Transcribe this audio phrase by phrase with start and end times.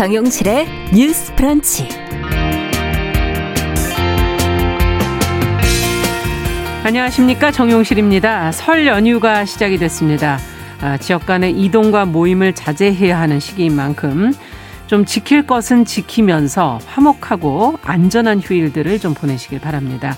[0.00, 1.86] 정용실의 뉴스 프런치.
[6.82, 7.50] 안녕하십니까.
[7.50, 8.50] 정용실입니다.
[8.52, 10.38] 설 연휴가 시작이 됐습니다.
[10.80, 14.32] 아, 지역 간의 이동과 모임을 자제해야 하는 시기인 만큼
[14.86, 20.16] 좀 지킬 것은 지키면서 화목하고 안전한 휴일들을 좀 보내시길 바랍니다.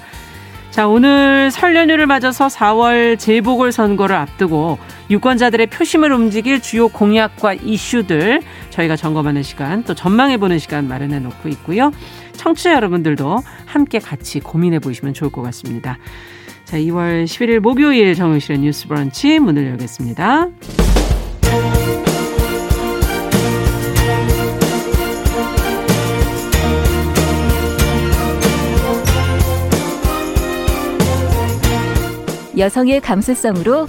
[0.70, 4.78] 자, 오늘 설 연휴를 맞아서 4월 재보궐선거를 앞두고
[5.12, 11.92] 유권자들의 표심을 움직일 주요 공약과 이슈들 저희가 점검하는 시간 또 전망해보는 시간 마련해 놓고 있고요.
[12.32, 15.98] 청취자 여러분들도 함께 같이 고민해 보시면 좋을 것 같습니다.
[16.64, 20.48] 자, 2월 11일 목요일 정의실의 뉴스 브런치 문을 열겠습니다.
[32.56, 33.88] 여성의 감수성으로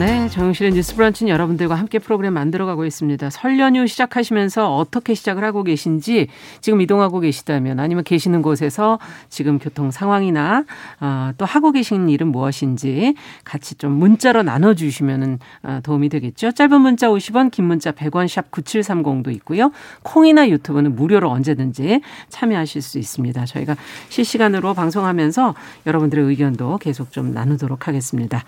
[0.00, 3.28] 네, 정영실의 뉴스 브런치는 여러분들과 함께 프로그램 만들어가고 있습니다.
[3.28, 6.28] 설 연휴 시작하시면서 어떻게 시작을 하고 계신지
[6.62, 10.64] 지금 이동하고 계시다면 아니면 계시는 곳에서 지금 교통 상황이나
[11.00, 16.52] 어, 또 하고 계신 일은 무엇인지 같이 좀 문자로 나눠주시면 어, 도움이 되겠죠.
[16.52, 19.70] 짧은 문자 50원, 긴 문자 100원, 샵 9730도 있고요.
[20.02, 23.44] 콩이나 유튜브는 무료로 언제든지 참여하실 수 있습니다.
[23.44, 23.76] 저희가
[24.08, 28.42] 실시간으로 방송하면서 여러분들의 의견도 계속 좀 나누도록 하겠습니다.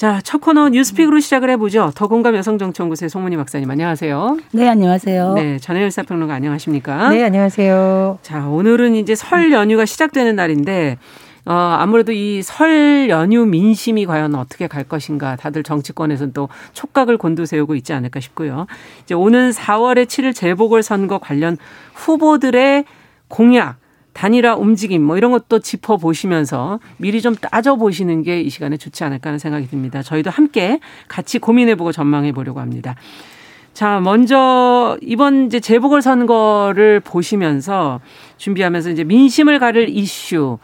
[0.00, 1.92] 자, 첫 코너 뉴스픽으로 시작을 해보죠.
[1.94, 4.38] 더공감 여성정치연구소의 송문희 박사님 안녕하세요.
[4.52, 5.34] 네, 안녕하세요.
[5.34, 7.10] 네, 전혜율 사평론가 안녕하십니까?
[7.10, 8.18] 네, 안녕하세요.
[8.22, 10.96] 자, 오늘은 이제 설 연휴가 시작되는 날인데
[11.44, 17.74] 어, 아무래도 이 설 연휴 민심이 과연 어떻게 갈 것인가 다들 정치권에서는 또 촉각을 곤두세우고
[17.74, 18.66] 있지 않을까 싶고요.
[19.04, 21.58] 이제 오는 4월에 치를 재보궐선거 관련
[21.92, 22.86] 후보들의
[23.28, 23.76] 공약
[24.12, 29.04] 단일화 움직임 뭐 이런 것도 짚어 보시면서 미리 좀 따져 보시는 게 이 시간에 좋지
[29.04, 30.02] 않을까 하는 생각이 듭니다.
[30.02, 32.94] 저희도 함께 같이 고민해 보고 전망해 보려고 합니다.
[33.72, 38.00] 자, 먼저 이번 이제 재보궐 선거를 보시면서
[38.36, 40.58] 준비하면서 이제 민심을 가를 이슈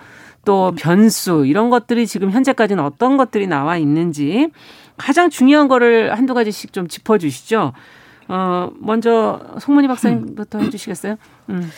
[0.45, 4.49] 또 변수 이런 것들이 지금 현재까지는 어떤 것들이 나와 있는지
[4.97, 7.73] 가장 중요한 거를 한두 가지씩 좀 짚어 주시죠.
[8.29, 11.17] 어, 먼저 송문희 박사님부터 해 주시겠어요?
[11.51, 11.71] 음.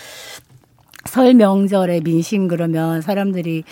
[1.08, 3.64] 설 명절에 민심 그러면 사람들이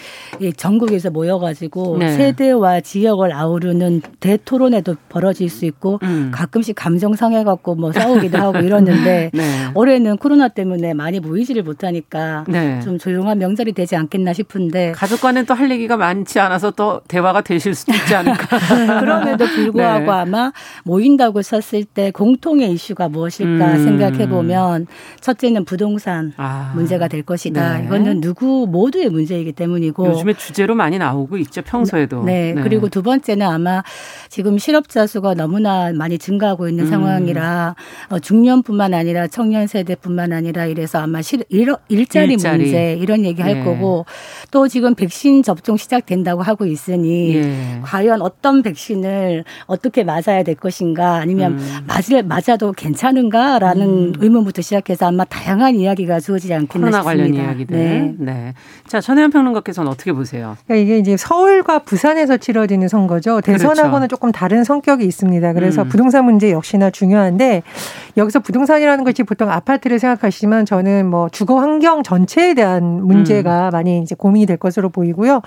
[0.56, 2.12] 전국에서 모여가지고 네.
[2.12, 6.30] 세대와 지역을 아우르는 대토론에도 벌어질 수 있고 음.
[6.32, 9.42] 가끔씩 감정 상해갖고 뭐 싸우기도 하고 이러는데 네.
[9.75, 12.80] 올해는 코로나 때문에 많이 모이지를 못하니까 네.
[12.80, 17.75] 좀 조용한 명절이 되지 않겠나 싶은데 가족과는 또 할 얘기가 많지 않아서 또 대화가 되실
[17.75, 18.58] 수도 있지 않을까.
[19.00, 20.10] 그럼에도 불구하고 네.
[20.10, 20.52] 아마
[20.84, 23.84] 모인다고 썼을 때 공통의 이슈가 무엇일까 음.
[23.84, 24.86] 생각해 보면
[25.20, 26.72] 첫째는 부동산 아.
[26.75, 27.78] 문제가 될 것이다.
[27.78, 27.84] 네.
[27.84, 31.62] 이거는 누구 모두의 문제이기 때문이고 요즘에 주제로 많이 나오고 있죠.
[31.62, 32.22] 평소에도.
[32.25, 32.54] 네.
[32.54, 32.62] 네.
[32.62, 33.82] 그리고 두 번째는 아마
[34.28, 36.91] 지금 실업자 수가 너무나 많이 증가하고 있는 음.
[36.91, 37.75] 상황이라
[38.10, 42.62] 어, 중년뿐만 아니라 청년 세대뿐만 아니라 이래서 아마 실, 일, 일자리, 일자리.
[42.62, 43.64] 문제 이런 얘기 할 예.
[43.64, 44.06] 거고
[44.50, 47.81] 또 지금 백신 접종 시작된다고 하고 있으니 예.
[47.82, 51.84] 과연 어떤 백신을 어떻게 맞아야 될 것인가 아니면 음.
[51.87, 54.12] 맞을 맞아도 괜찮은가라는 음.
[54.19, 57.06] 의문부터 시작해서 아마 다양한 이야기가 주어지지 않겠나 싶습니다.
[57.06, 57.77] 관련 이야기들.
[57.77, 58.15] 네.
[58.19, 58.55] 네.
[58.87, 60.56] 자, 전혜연 평론가께서는 어떻게 보세요?
[60.67, 63.41] 그러니까 이게 이제 서울과 부산에서 치러지는 선거죠.
[63.41, 64.09] 대선하고는 그렇죠.
[64.09, 65.53] 조금 다른 성격이 있습니다.
[65.53, 65.89] 그래서 음.
[65.89, 67.62] 부동산 문제 역시나 중요한데
[68.17, 73.71] 여기서 부동산이라는 것이 보통 아파트를 생각하시지만 저는 뭐 주거 환경 전체에 대한 문제가 음.
[73.73, 75.43] 많이 이제 고민이 될 것으로 보이고요.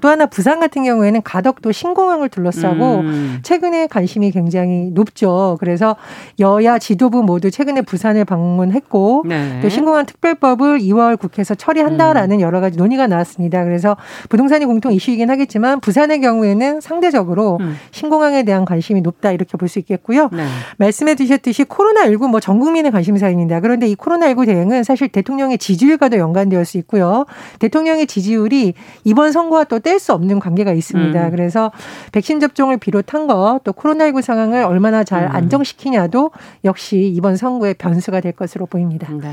[0.00, 3.38] 또 하나 부산 같은 경우에는 가덕도 신공항을 둘러싸고 음.
[3.42, 5.56] 최근에 관심이 굉장히 높죠.
[5.60, 5.96] 그래서
[6.40, 9.60] 여야 지도부 모두 최근에 부산을 방문했고 네.
[9.62, 12.40] 또 신공항 특별법을 2월 2월 국회에서 처리한다라는 음.
[12.40, 13.64] 여러 가지 논의가 나왔습니다.
[13.64, 13.96] 그래서
[14.28, 17.76] 부동산이 공통 이슈이긴 하겠지만 부산의 경우에는 상대적으로 음.
[17.90, 20.28] 신공항에 대한 관심이 높다 이렇게 볼 수 있겠고요.
[20.32, 20.44] 네.
[20.76, 23.60] 말씀해 주셨듯이 코로나19 뭐 전 국민의 관심 사입니다.
[23.60, 27.24] 그런데 이 코로나19 대응은 사실 대통령의 지지율과도 연관되어 수 있고요.
[27.58, 28.74] 대통령의 지지율이
[29.04, 31.24] 이번 선거와 또 뗄 수 없는 관계가 있습니다.
[31.26, 31.30] 음.
[31.30, 31.72] 그래서
[32.12, 35.30] 백신 접종을 비롯한 거 또 코로나19 상황을 얼마나 잘 음.
[35.32, 36.30] 안정시키냐도
[36.64, 39.08] 역시 이번 선거의 변수가 될 것으로 보입니다.
[39.12, 39.32] 네.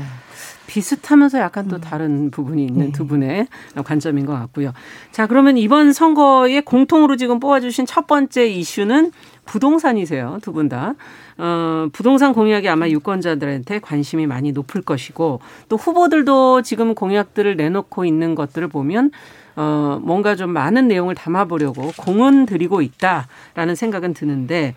[0.66, 1.80] 비슷하면서 약간 또 음.
[1.80, 2.92] 다른 부분이 있는 네.
[2.92, 3.46] 두 분의
[3.84, 4.72] 관점인 것 같고요.
[5.10, 9.12] 자, 그러면 이번 선거에 공통으로 지금 뽑아주신 첫 번째 이슈는
[9.44, 10.94] 부동산이세요, 두 분 다.
[11.38, 18.34] 어, 부동산 공약이 아마 유권자들한테 관심이 많이 높을 것이고 또 후보들도 지금 공약들을 내놓고 있는
[18.34, 19.10] 것들을 보면
[19.56, 24.74] 어, 뭔가 좀 많은 내용을 담아보려고 공은 들이고 있다라는 생각은 드는데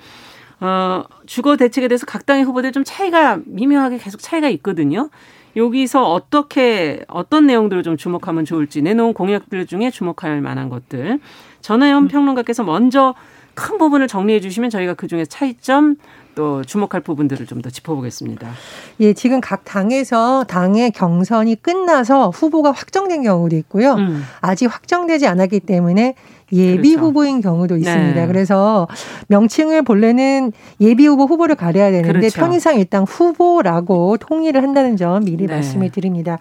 [0.61, 5.09] 어, 주거 대책에 대해서 각 당의 후보들 좀 차이가 미묘하게 계속 차이가 있거든요.
[5.55, 11.19] 여기서 어떻게 어떤 내용들을 좀 주목하면 좋을지 내놓은 공약들 중에 주목할 만한 것들
[11.61, 13.15] 전하연 평론가께서 먼저
[13.53, 15.95] 큰 부분을 정리해 주시면 저희가 그 중에 차이점
[16.35, 18.51] 또 주목할 부분들을 좀 더 짚어보겠습니다.
[18.99, 23.93] 예, 지금 각 당에서 당의 경선이 끝나서 후보가 확정된 경우도 있고요.
[23.93, 24.23] 음.
[24.41, 26.15] 아직 확정되지 않았기 때문에
[26.51, 27.07] 예비 그렇죠.
[27.07, 28.21] 후보인 경우도 있습니다.
[28.21, 28.27] 네.
[28.27, 28.87] 그래서
[29.27, 32.39] 명칭을 본래는 예비 후보 후보를 가려야 되는데 그렇죠.
[32.39, 35.53] 편의상 일단 후보라고 통일을 한다는 점 미리 네.
[35.53, 36.37] 말씀을 드립니다.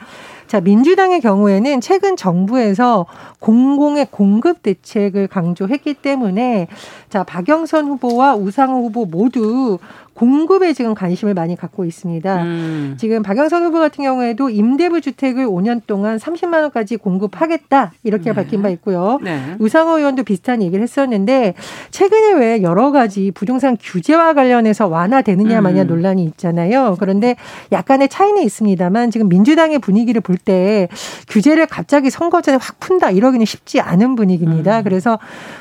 [0.47, 3.07] 자, 민주당의 경우에는 최근 정부에서
[3.41, 6.69] 공공의 공급 대책을 강조했기 때문에
[7.09, 9.79] 자, 박영선 후보와 우상호 후보 모두
[10.15, 12.43] 공급에 지금 관심을 많이 갖고 있습니다.
[12.43, 12.95] 음.
[12.99, 18.33] 지금 박영선 후보 같은 경우에도 임대부 주택을 5년 동안 30만 원까지 공급하겠다 이렇게 네.
[18.33, 19.19] 밝힌 바 있고요.
[19.23, 19.57] 네.
[19.59, 21.55] 우상호 의원도 비슷한 얘기를 했었는데
[21.91, 25.87] 최근에 왜 여러 가지 부동산 규제와 관련해서 완화되느냐 마냐 음.
[25.89, 26.97] 논란이 있잖아요.
[27.01, 27.37] 그런데
[27.73, 30.89] 약간의 차이는 있습니다만 지금 민주당의 분위기를 볼 때
[31.29, 34.79] 규제를 갑자기 선거 전에 확 푼다 이러기는 쉽지 않은 분위기입니다.
[34.79, 34.85] 음.
[34.85, 35.19] 그래서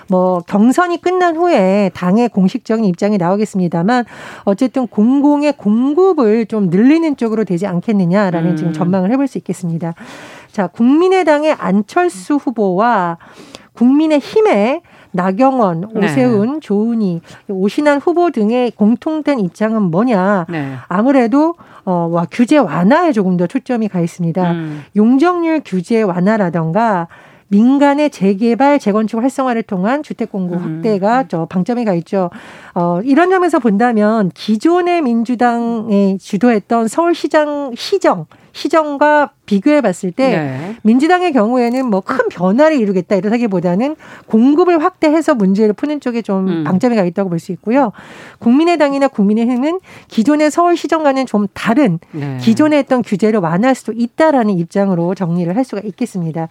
[0.09, 4.03] 뭐 경선이 끝난 후에 당의 공식적인 입장이 나오겠습니다만
[4.45, 8.55] 어쨌든 공공의 공급을 좀 늘리는 쪽으로 되지 않겠느냐라는 음.
[8.55, 9.93] 지금 전망을 해볼 수 있겠습니다.
[10.51, 13.17] 자, 국민의당의 안철수 후보와
[13.73, 14.81] 국민의힘의
[15.11, 16.05] 나경원, 네.
[16.05, 16.59] 오세훈, 네.
[16.59, 20.47] 조은희, 오신환 후보 등의 공통된 입장은 뭐냐?
[20.49, 20.73] 네.
[20.87, 21.55] 아무래도
[21.85, 24.51] 어, 와, 규제 완화에 조금 더 초점이 가 있습니다.
[24.51, 24.83] 음.
[24.95, 27.07] 용적률 규제 완화라던가
[27.53, 30.75] 민간의 재개발, 재건축 활성화를 통한 주택 공급 음.
[30.77, 32.31] 확대가 저 방점이 가 있죠.
[32.73, 40.75] 어, 이런 점에서 본다면 기존의 민주당이 주도했던 서울시장 시정 시정과 비교해 봤을 때 네.
[40.83, 43.95] 민주당의 경우에는 뭐 큰 변화를 이루겠다 이러기보다는
[44.27, 46.63] 공급을 확대해서 문제를 푸는 쪽에 좀 음.
[46.63, 47.91] 방점이 가 있다고 볼 수 있고요.
[48.39, 52.37] 국민의당이나 국민의힘은 기존의 서울시정과는 좀 다른 네.
[52.39, 56.47] 기존에 했던 규제를 완화할 수도 있다라는 입장으로 정리를 할 수가 있겠습니다.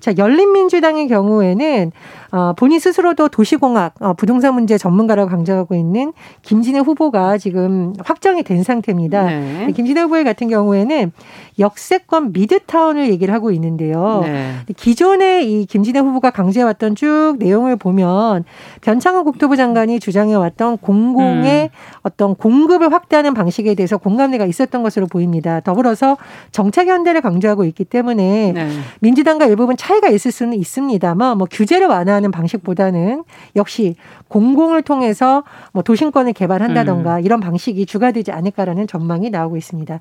[0.00, 1.92] 자, 열린민주당의 경우에는
[2.32, 6.12] 어, 본인 스스로도 도시공학, 어, 부동산 문제 전문가라고 강조하고 있는
[6.42, 9.24] 김진애 후보가 지금 확정이 된 상태입니다.
[9.24, 9.72] 네.
[9.74, 11.12] 김진애 후보 같은 경우에는
[11.58, 14.20] 역세권 미드타운을 얘기를 하고 있는데요.
[14.24, 14.52] 네.
[14.76, 18.44] 기존에 이 김진애 후보가 강조해왔던 쭉 내용을 보면
[18.80, 21.68] 변창흠 국토부 장관이 주장해왔던 공공의 음.
[22.02, 25.60] 어떤 공급을 확대하는 방식에 대해서 공감대가 있었던 것으로 보입니다.
[25.60, 26.16] 더불어서
[26.52, 28.68] 정책 연대를 강조하고 있기 때문에 네.
[29.00, 33.24] 민주당과 일부분 차 이가 있을 수는 있습니다만 뭐 규제를 완화하는 방식보다는
[33.56, 33.96] 역시
[34.28, 37.24] 공공을 통해서 뭐 도심권을 개발한다던가 음.
[37.24, 40.00] 이런 방식이 주가 되지 않을까라는 전망이 나오고 있습니다.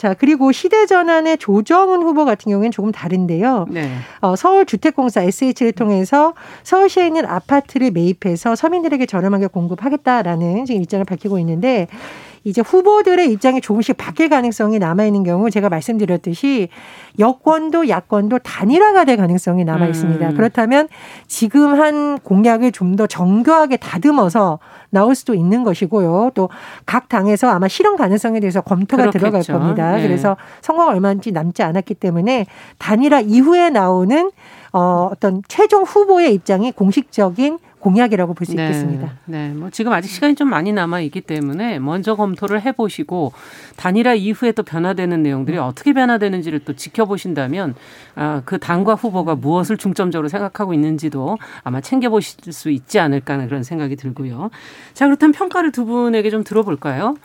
[0.00, 3.66] 자, 그리고 시대전환의 조정훈 후보 같은 경우에는 조금 다른데요.
[3.68, 3.90] 네.
[4.22, 11.86] 어, 서울주택공사 SH를 통해서 서울시에 있는 아파트를 매입해서 서민들에게 저렴하게 공급하겠다라는 지금 입장을 밝히고 있는데
[12.44, 16.68] 이제 후보들의 입장이 조금씩 바뀔 가능성이 남아 있는 경우 제가 말씀드렸듯이
[17.18, 20.28] 여권도 야권도 단일화가 될 가능성이 남아 있습니다.
[20.30, 20.36] 음.
[20.36, 20.88] 그렇다면
[21.26, 24.58] 지금 한 공약을 좀 더 정교하게 다듬어서
[24.90, 26.32] 나올 수도 있는 것이고요.
[26.34, 26.48] 또
[26.86, 29.18] 각 당에서 아마 실현 가능성에 대해서 검토가 그렇겠죠.
[29.18, 29.92] 들어갈 겁니다.
[29.96, 30.02] 네.
[30.02, 32.46] 그래서 선거가 얼마인지 남지 않았기 때문에
[32.78, 34.30] 단일화 이후에 나오는
[34.72, 38.64] 어, 어떤 최종 후보의 입장이 공식적인 공약이라고 볼수 네.
[38.64, 39.12] 있겠습니다.
[39.24, 43.32] 네, 뭐 지금 아직 시간이 좀 많이 남아 있기 때문에 먼저 검토를 해보시고
[43.76, 45.62] 단일화 이후에 또 변화되는 내용들이 음.
[45.62, 47.74] 어떻게 변화되는지를 또 지켜보신다면
[48.14, 53.62] 아, 그 당과 후보가 무엇을 중점적으로 생각하고 있는지도 아마 챙겨보실 수 있지 않을까 하는 그런
[53.62, 54.50] 생각이 들고요.
[54.92, 57.16] 자, 그렇다면 평가를 두 분에게 좀 들어볼까요?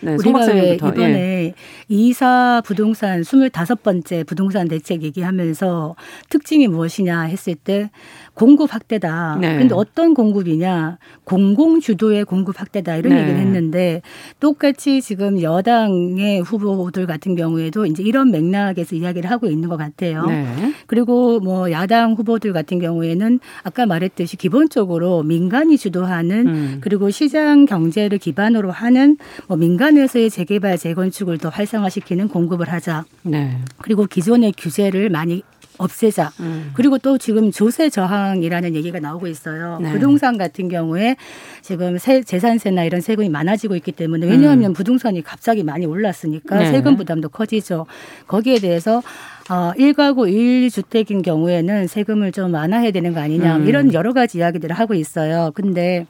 [0.00, 1.54] 네, 우리가 왜 이번에 예.
[1.88, 5.96] 이사 부동산 25번째 부동산 대책 얘기하면서
[6.28, 7.90] 특징이 무엇이냐 했을 때
[8.36, 9.38] 공급 확대다.
[9.40, 9.54] 네.
[9.54, 10.98] 그런데 어떤 공급이냐?
[11.24, 13.22] 공공 주도의 공급 확대다 이런 네.
[13.22, 14.02] 얘기를 했는데
[14.40, 20.26] 똑같이 지금 여당의 후보들 같은 경우에도 이제 이런 맥락에서 이야기를 하고 있는 것 같아요.
[20.26, 20.74] 네.
[20.86, 26.78] 그리고 뭐 야당 후보들 같은 경우에는 아까 말했듯이 기본적으로 민간이 주도하는 음.
[26.82, 29.16] 그리고 시장 경제를 기반으로 하는
[29.48, 33.06] 뭐 민간에서의 재개발 재건축을 더 활성화시키는 공급을 하자.
[33.22, 33.58] 네.
[33.78, 35.42] 그리고 기존의 규제를 많이
[35.78, 36.32] 없애자.
[36.40, 36.70] 음.
[36.74, 39.78] 그리고 또 지금 조세 저항이라는 얘기가 나오고 있어요.
[39.80, 39.92] 네.
[39.92, 41.16] 부동산 같은 경우에
[41.62, 44.72] 지금 세, 재산세나 이런 세금이 많아지고 있기 때문에 왜냐하면 음.
[44.72, 46.70] 부동산이 갑자기 많이 올랐으니까 네.
[46.70, 47.86] 세금 부담도 커지죠.
[48.26, 49.02] 거기에 대해서
[49.48, 53.68] 어, 1가구 1주택인 경우에는 세금을 좀 완화해야 되는 거 아니냐 음.
[53.68, 55.52] 이런 여러 가지 이야기들을 하고 있어요.
[55.54, 56.06] 근데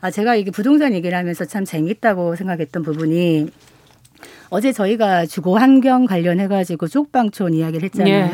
[0.00, 3.48] 아, 제가 이게 부동산 얘기를 하면서 참 재밌다고 생각했던 부분이
[4.50, 8.26] 어제 저희가 주거 환경 관련해 가지고 쪽방촌 이야기를 했잖아요.
[8.26, 8.32] 네,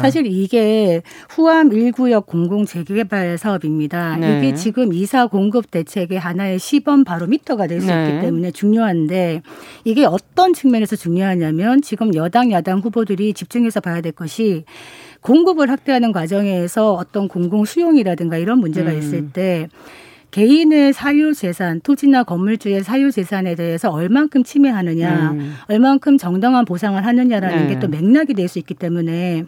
[0.00, 4.16] 사실 이게 후암 1구역 공공 재개발 사업입니다.
[4.16, 4.38] 네.
[4.38, 8.08] 이게 지금 이사 공급 대책의 하나의 시범 바로 미터가 될수 네.
[8.08, 9.42] 있기 때문에 중요한데
[9.84, 14.64] 이게 어떤 측면에서 중요하냐면 지금 여당 야당 후보들이 집중해서 봐야 될 것이
[15.20, 18.98] 공급을 확대하는 과정에서 어떤 공공 수용이라든가 이런 문제가 음.
[18.98, 19.68] 있을 때
[20.32, 25.54] 개인의 사유 재산, 토지나 건물주의 사유 재산에 대해서 얼만큼 침해하느냐, 음.
[25.68, 27.74] 얼만큼 정당한 보상을 하느냐라는 네.
[27.74, 29.44] 게또 맥락이 될 수 있기 때문에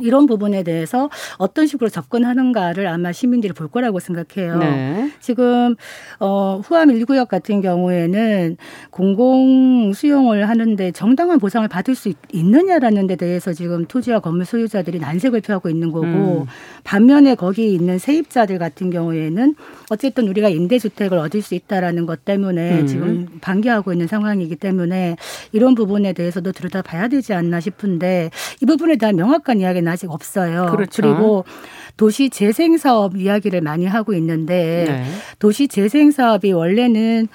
[0.00, 4.58] 이런 부분에 대해서 어떤 식으로 접근하는가를 아마 시민들이 볼 거라고 생각해요.
[4.58, 5.12] 네.
[5.20, 5.76] 지금
[6.18, 8.56] 어 후암 1구역 같은 경우에는
[8.90, 15.42] 공공 수용을 하는데 정당한 보상을 받을 수 있느냐라는 데 대해서 지금 토지와 건물 소유자들이 난색을
[15.42, 16.46] 표하고 있는 거고 음.
[16.84, 19.54] 반면에 거기 있는 세입자들 같은 경우에는
[19.90, 22.86] 어쨌든 우리가 임대 주택을 얻을 수 있다라는 것 때문에 음.
[22.86, 25.16] 지금 반기하고 있는 상황이기 때문에
[25.52, 28.30] 이런 부분에 대해서도 들여다봐야 되지 않나 싶은데
[28.62, 30.66] 이 부분에 대한 명확한 이야기는 아직 없어요.
[30.70, 31.02] 그렇죠.
[31.02, 31.44] 그리고
[31.96, 35.04] 도시 재생 사업 이야기를 많이 하고 있는데 네.
[35.38, 37.28] 도시 재생 사업이 원래는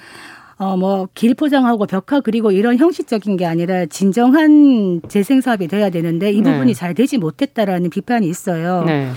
[0.60, 6.32] 어, 뭐, 길 포장하고 벽화 그리고 이런 형식적인 게 아니라 진정한 재생 사업이 돼야 되는데
[6.32, 6.50] 이 네.
[6.50, 6.74] 부분이 네.
[6.74, 8.82] 잘 되지 못했다라는 비판이 있어요.
[8.84, 9.08] 네.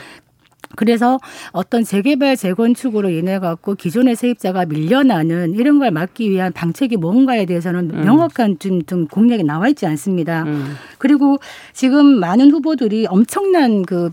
[0.75, 1.19] 그래서
[1.51, 7.91] 어떤 재개발 재건축으로 인해 갖고 기존의 세입자가 밀려나는 이런 걸 막기 위한 방책이 뭔가에 대해서는
[7.91, 8.01] 음.
[8.05, 10.43] 명확한 좀, 좀 공약이 나와 있지 않습니다.
[10.43, 10.75] 음.
[10.97, 11.37] 그리고
[11.73, 14.11] 지금 많은 후보들이 엄청난 그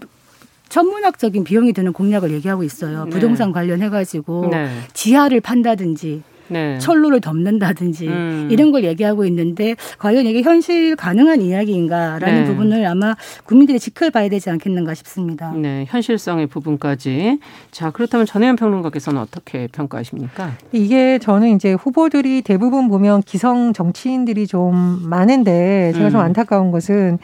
[0.69, 3.05] 천문학적인 비용이 드는 공약을 얘기하고 있어요.
[3.05, 3.11] 네.
[3.11, 4.69] 부동산 관련해 가지고 네.
[4.93, 6.79] 지하를 판다든지 네.
[6.79, 8.49] 철로를 덮는다든지 음.
[8.51, 12.45] 이런 걸 얘기하고 있는데 과연 이게 현실 가능한 이야기인가라는 네.
[12.45, 13.15] 부분을 아마
[13.45, 15.53] 국민들이 지켜봐야 되지 않겠는가 싶습니다.
[15.53, 17.39] 네, 현실성의 부분까지.
[17.71, 20.53] 자, 그렇다면 전혜연 평론가께서는 어떻게 평가하십니까?
[20.73, 26.11] 이게 저는 이제 후보들이 대부분 보면 기성 정치인들이 좀 많은데 제가 음.
[26.11, 27.19] 좀 안타까운 것은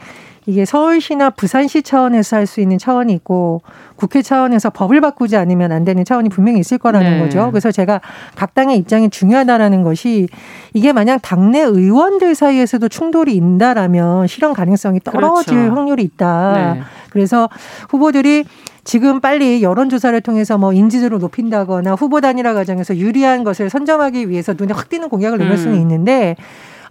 [0.47, 3.61] 이게 서울시나 부산시 차원에서 할 수 있는 차원이 있고
[3.95, 7.19] 국회 차원에서 법을 바꾸지 않으면 안 되는 차원이 분명히 있을 거라는 네.
[7.19, 7.49] 거죠.
[7.49, 8.01] 그래서 제가
[8.35, 10.27] 각 당의 입장이 중요하다라는 것이
[10.73, 15.75] 이게 만약 당내 의원들 사이에서도 충돌이 있다라면 실현 가능성이 떨어질 그렇죠.
[15.75, 16.73] 확률이 있다.
[16.75, 16.81] 네.
[17.09, 17.49] 그래서
[17.89, 18.45] 후보들이
[18.83, 24.73] 지금 빨리 여론조사를 통해서 뭐 인지도를 높인다거나 후보 단일화 과정에서 유리한 것을 선점하기 위해서 눈에
[24.73, 25.57] 확 띄는 공약을 내놓을 음.
[25.57, 26.35] 수는 있는데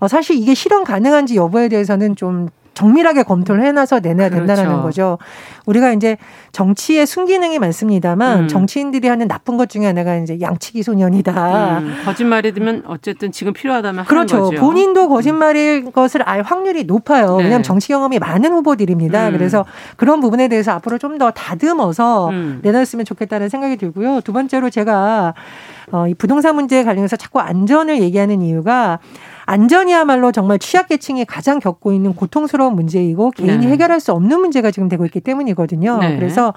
[0.01, 4.83] 어, 사실 이게 실현 가능한지 여부에 대해서는 좀 정밀하게 검토를 해놔서 내놔야 된다는 그렇죠.
[4.83, 5.19] 거죠.
[5.65, 6.19] 우리가 이제
[6.53, 8.49] 정치에 순기능이 많습니다만 음.
[8.49, 11.79] 정치인들이 하는 나쁜 것 중에 하나가 이제 양치기 소년이다.
[11.79, 11.97] 음.
[12.05, 14.51] 거짓말이 되면 어쨌든 지금 필요하다면 그렇죠.
[14.51, 17.39] 본인도 거짓말일 것을 알 확률이 높아요.
[17.39, 17.45] 네.
[17.45, 19.29] 왜냐하면 정치 경험이 많은 후보들입니다.
[19.29, 19.33] 음.
[19.33, 19.65] 그래서
[19.97, 22.59] 그런 부분에 대해서 앞으로 좀 더 다듬어서 음.
[22.63, 24.21] 내놨으면 좋겠다는 생각이 들고요.
[24.23, 25.33] 두 번째로 제가
[25.93, 28.99] 어, 이 부동산 문제에 관련해서 자꾸 안전을 얘기하는 이유가
[29.47, 33.73] 안전이야말로 정말 취약계층이 가장 겪고 있는 고통스러운 문제이고 개인이 네.
[33.73, 35.99] 해결할 수 없는 문제가 지금 되고 있기 때문이거든요.
[35.99, 36.17] 네.
[36.17, 36.55] 그래서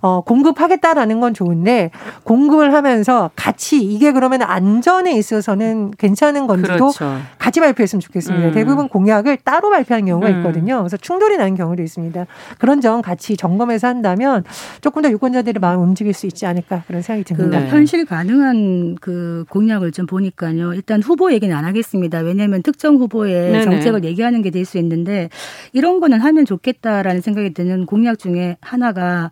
[0.00, 1.90] 어, 공급하겠다라는 건 좋은데
[2.24, 7.16] 공급을 하면서 같이 이게 그러면 안전에 있어서는 괜찮은 건지도 그렇죠.
[7.38, 8.48] 같이 발표했으면 좋겠습니다.
[8.48, 8.52] 음.
[8.52, 10.36] 대부분 공약을 따로 발표하는 경우가 음.
[10.38, 10.78] 있거든요.
[10.78, 12.26] 그래서 충돌이 나는 경우도 있습니다.
[12.58, 14.44] 그런 점 같이 점검해서 한다면
[14.80, 17.60] 조금 더 유권자들의 마음 움직일 수 있지 않을까 그런 생각이 듭니다.
[17.60, 20.74] 그 현실 가능한 그 공약을 좀 보니까요.
[20.74, 22.18] 일단 후보 얘기는 안 하겠습니다.
[22.18, 23.64] 왜냐하면 특정 후보의 네네.
[23.64, 25.28] 정책을 얘기하는 게 될 수 있는데
[25.72, 29.30] 이런 거는 하면 좋겠다라는 생각이 드는 공약 중에 하나가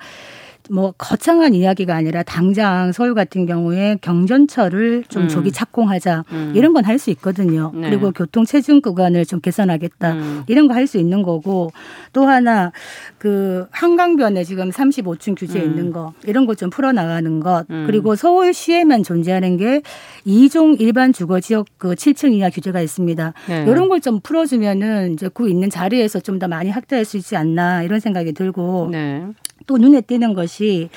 [0.71, 5.29] 뭐 거창한 이야기가 아니라 당장 서울 같은 경우에 경전철을 좀 음.
[5.29, 6.53] 조기 착공하자 음.
[6.55, 7.73] 이런 건 할 수 있거든요.
[7.75, 7.91] 네.
[7.91, 10.43] 그리고 교통 체증 구간을 좀 개선하겠다 음.
[10.47, 11.73] 이런 거 할 수 있는 거고
[12.13, 12.73] 또 하나
[13.19, 15.65] 그 한강변에 지금 35층 규제 음.
[15.65, 17.85] 있는 거 이런 거좀 풀어 나가는 것 음.
[17.87, 19.83] 그리고 서울시에만 존재하는 게
[20.27, 23.33] 2종 일반 주거 지역 그 7층 이하 규제가 있습니다.
[23.49, 23.63] 네.
[23.67, 27.83] 이런 걸 좀 풀어주면은 이제 그 있는 자리에서 좀 더 많이 확대할 수 있지 않나
[27.83, 29.27] 이런 생각이 들고 네.
[29.67, 30.89] 또 눈에 띄는 것이 것이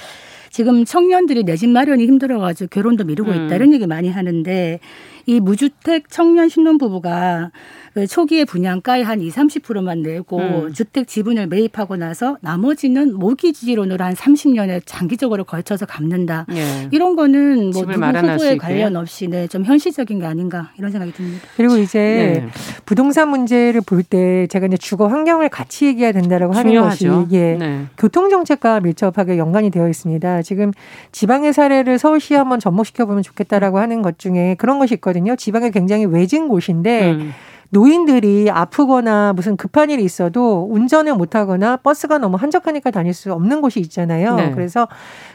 [0.51, 3.53] 지금 청년들이 내 집 마련이 힘들어가지고 결혼도 미루고 있다 음.
[3.53, 4.79] 이런 얘기 많이 하는데
[5.25, 7.51] 이 무주택 청년 신혼 부부가
[7.93, 10.73] 그 초기에 분양가의 한 2, 30%만 내고 음.
[10.73, 16.45] 주택 지분을 매입하고 나서 나머지는 모기지론으로 한 30년에 장기적으로 걸쳐서 갚는다.
[16.53, 16.87] 예.
[16.91, 21.45] 이런 거는 뭐 누구 후보에 관련 없이 네, 좀 현실적인 게 아닌가 이런 생각이 듭니다.
[21.57, 22.47] 그리고 이제 네.
[22.85, 27.57] 부동산 문제를 볼 때 제가 이제 주거 환경을 같이 얘기해야 된다라고 하는 것이 예.
[27.59, 27.85] 네.
[27.97, 30.38] 교통 정책과 밀접하게 연관이 되어 있습니다.
[30.41, 30.71] 지금
[31.11, 35.35] 지방의 사례를 서울시에 한번 접목시켜 보면 좋겠다라고 하는 것 중에 그런 것이 있거든요.
[35.35, 37.31] 지방에 굉장히 외진 곳인데 음.
[37.71, 43.79] 노인들이 아프거나 무슨 급한 일이 있어도 운전을 못하거나 버스가 너무 한적하니까 다닐 수 없는 곳이
[43.79, 44.35] 있잖아요.
[44.35, 44.51] 네.
[44.51, 44.87] 그래서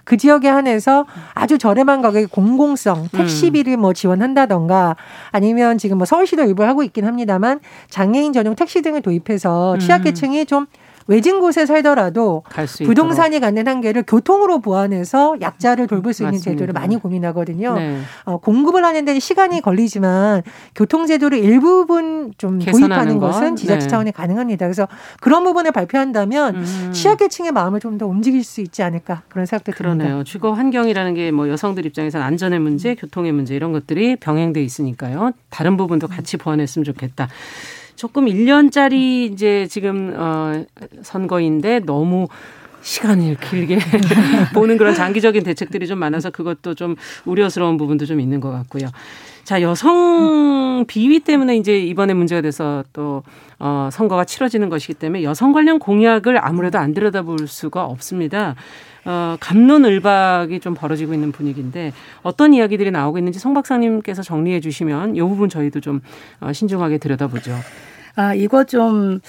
[0.02, 4.96] 그 지역에 한해서 아주 저렴한 가격에 공공성 택시비를 뭐 지원한다던가
[5.30, 10.66] 아니면 지금 뭐 서울시도 일부 하고 있긴 합니다만 장애인 전용 택시 등을 도입해서 취약계층이 좀
[11.06, 12.42] 외진 곳에 살더라도
[12.84, 16.50] 부동산이 갖는 한계를 교통으로 보완해서 약자를 돌볼 수 있는 맞습니다.
[16.52, 17.74] 제도를 많이 고민하거든요.
[17.74, 18.00] 네.
[18.24, 20.42] 어, 공급을 하는데 시간이 걸리지만
[20.74, 23.88] 교통 제도를 일부분 좀 도입하는 것은 지자체 네.
[23.88, 24.66] 차원에 가능합니다.
[24.66, 24.88] 그래서
[25.20, 26.90] 그런 부분을 발표한다면 음.
[26.92, 30.08] 취약계층의 마음을 좀 더 움직일 수 있지 않을까 그런 생각도 그러네요.
[30.08, 30.24] 듭니다.
[30.24, 32.96] 주거 환경이라는 게 뭐 여성들 입장에서는 안전의 문제, 음.
[32.96, 35.32] 교통의 문제 이런 것들이 병행돼 있으니까요.
[35.50, 37.28] 다른 부분도 같이 보완했으면 좋겠다.
[37.96, 40.64] 조금 1년짜리 이제 지금 어
[41.02, 42.28] 선거인데 너무
[42.82, 43.78] 시간을 길게
[44.52, 48.88] 보는 그런 장기적인 대책들이 좀 많아서 그것도 좀 우려스러운 부분도 좀 있는 것 같고요.
[49.44, 53.22] 자, 여성 비위 때문에 이제 이번에 문제가 돼서 또,
[53.58, 58.54] 어, 선거가 치러지는 것이기 때문에 여성 관련 공약을 아무래도 안 들여다볼 수가 없습니다.
[59.04, 65.20] 어, 감론을박이 좀 벌어지고 있는 분위기인데 어떤 이야기들이 나오고 있는지 송 박사님께서 정리해 주시면 이
[65.20, 66.00] 부분 저희도 좀
[66.40, 67.54] 어, 신중하게 들여다보죠.
[68.16, 69.20] 아, 이거 좀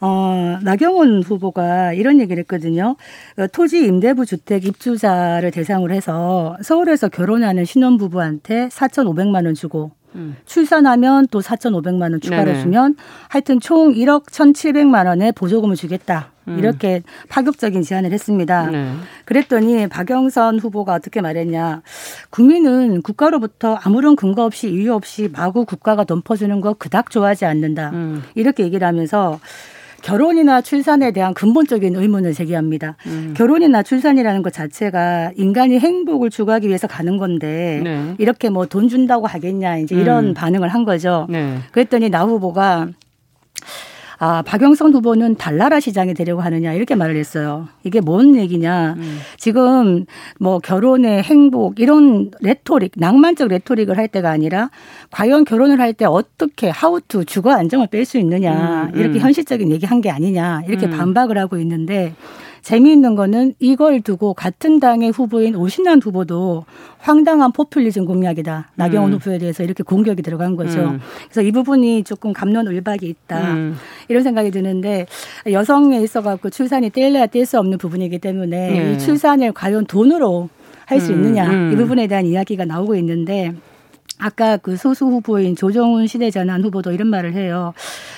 [0.00, 2.96] 어, 나경원 후보가 이런 얘기를 했거든요.
[3.38, 10.36] 어, 토지 임대부 주택 입주자를 대상으로 해서 서울에서 결혼하는 신혼부부한테 4,500만 원 주고 음.
[10.46, 12.60] 출산하면 또 4,500만 원 추가로 네네.
[12.60, 12.96] 주면
[13.28, 16.32] 하여튼 총 1억 1,700만 원의 보조금을 주겠다.
[16.48, 16.58] 음.
[16.58, 18.66] 이렇게 파격적인 제안을 했습니다.
[18.70, 18.92] 네.
[19.24, 21.82] 그랬더니 박영선 후보가 어떻게 말했냐.
[22.30, 27.90] 국민은 국가로부터 아무런 근거 없이 이유 없이 마구 국가가 덤퍼주는 거 그닥 좋아하지 않는다.
[27.90, 28.22] 음.
[28.34, 29.40] 이렇게 얘기를 하면서
[30.02, 32.96] 결혼이나 출산에 대한 근본적인 의문을 제기합니다.
[33.06, 33.34] 음.
[33.36, 38.14] 결혼이나 출산이라는 것 자체가 인간이 행복을 추구하기 위해서 가는 건데 네.
[38.18, 40.34] 이렇게 뭐 돈 준다고 하겠냐 이제 이런 음.
[40.34, 41.26] 반응을 한 거죠.
[41.30, 41.58] 네.
[41.72, 42.88] 그랬더니 나 후보가
[44.18, 47.68] 아, 박영선 후보는 달나라 시장이 되려고 하느냐 이렇게 말을 했어요.
[47.84, 48.94] 이게 뭔 얘기냐.
[48.96, 49.18] 음.
[49.36, 50.06] 지금
[50.40, 54.70] 뭐 결혼의 행복 이런 레토릭, 낭만적 레토릭을 할 때가 아니라
[55.10, 59.20] 과연 결혼을 할 때 어떻게 하우투 주거 안정을 뺄 수 있느냐 음, 이렇게 음.
[59.20, 60.90] 현실적인 얘기 한 게 아니냐 이렇게 음.
[60.90, 62.12] 반박을 하고 있는데
[62.66, 66.64] 재미있는 거는 이걸 두고 같은 당의 후보인 오신환 후보도
[66.98, 68.72] 황당한 포퓰리즘 공약이다.
[68.74, 69.14] 나경원 음.
[69.18, 70.80] 후보에 대해서 이렇게 공격이 들어간 거죠.
[70.80, 71.00] 음.
[71.26, 73.54] 그래서 이 부분이 조금 감론을박이 있다.
[73.54, 73.76] 음.
[74.08, 75.06] 이런 생각이 드는데
[75.48, 78.98] 여성에 있어 갖고 출산이 떼려야 뗄 수 없는 부분이기 때문에 이 네.
[78.98, 80.48] 출산을 과연 돈으로
[80.86, 81.18] 할수 음.
[81.18, 81.76] 있느냐 이 음.
[81.76, 83.54] 부분에 대한 이야기가 나오고 있는데
[84.18, 87.74] 아까 그 소수 후보인 조정훈 시대전환 후보도 이런 말을 해요.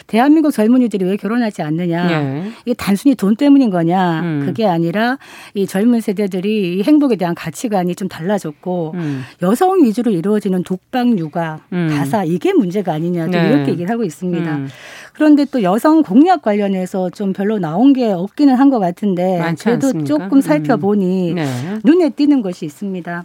[0.06, 2.06] 대한민국 젊은이들이 왜 결혼하지 않느냐.
[2.06, 2.50] 네.
[2.64, 4.20] 이게 단순히 돈 때문인 거냐.
[4.20, 4.42] 음.
[4.46, 5.18] 그게 아니라
[5.54, 9.22] 이 젊은 세대들이 이 행복에 대한 가치관이 좀 달라졌고 음.
[9.42, 11.88] 여성 위주로 이루어지는 독방 육아, 음.
[11.90, 13.26] 가사 이게 문제가 아니냐.
[13.26, 13.48] 네.
[13.50, 14.56] 이렇게 얘기를 하고 있습니다.
[14.56, 14.68] 음.
[15.14, 20.04] 그런데 또 여성 공약 관련해서 좀 별로 나온 게 없기는 한 것 같은데 그래도 않습니까?
[20.04, 21.34] 조금 살펴보니 음.
[21.36, 21.78] 네.
[21.84, 23.24] 눈에 띄는 것이 있습니다.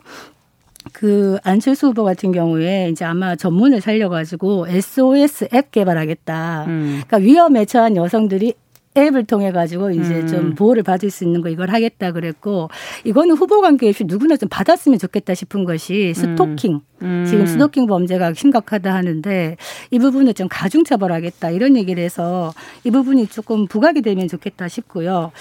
[0.91, 6.65] 그 안철수 후보 같은 경우에 이제 아마 전문을 살려가지고 SOS 앱 개발하겠다.
[6.67, 7.01] 음.
[7.05, 8.53] 그러니까 위험에 처한 여성들이
[8.95, 10.27] 앱을 통해 가지고 이제 음.
[10.27, 12.69] 좀 보호를 받을 수 있는 거 이걸 하겠다 그랬고
[13.03, 17.25] 이거는 후보 관계 없이 누구나 좀 받았으면 좋겠다 싶은 것이 스토킹 음.
[17.27, 19.57] 지금 스토킹 범죄가 심각하다 하는데
[19.89, 25.31] 이 부분을 좀 가중 처벌하겠다 이런 얘기를 해서 이 부분이 조금 부각이 되면 좋겠다 싶고요.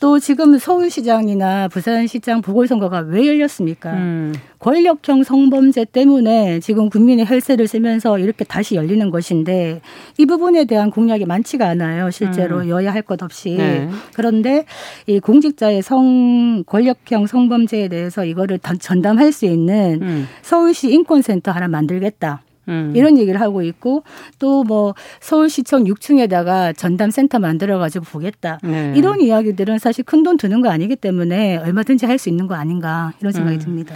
[0.00, 3.92] 또 지금 서울시장이나 부산시장 보궐선거가 왜 열렸습니까?
[3.92, 4.34] 음.
[4.58, 9.82] 권력형 성범죄 때문에 지금 국민의 혈세를 쓰면서 이렇게 다시 열리는 것인데
[10.16, 12.10] 이 부분에 대한 공약이 많지가 않아요.
[12.10, 12.68] 실제로 음.
[12.70, 13.56] 여야 할 것 없이.
[13.56, 13.88] 네.
[14.14, 14.64] 그런데
[15.06, 20.28] 이 공직자의 성 권력형 성범죄에 대해서 이거를 전담할 수 있는 음.
[20.42, 22.42] 서울시 인권센터 하나 만들겠다.
[22.70, 22.92] 음.
[22.94, 24.04] 이런 얘기를 하고 있고
[24.38, 28.58] 또 뭐 서울시청 6층에다가 전담센터 만들어가지고 보겠다.
[28.62, 28.92] 네.
[28.94, 33.12] 이런 이야기들은 사실 큰 돈 드는 거 아니기 때문에 얼마든지 할 수 있는 거 아닌가
[33.20, 33.60] 이런 생각이 음.
[33.60, 33.94] 듭니다.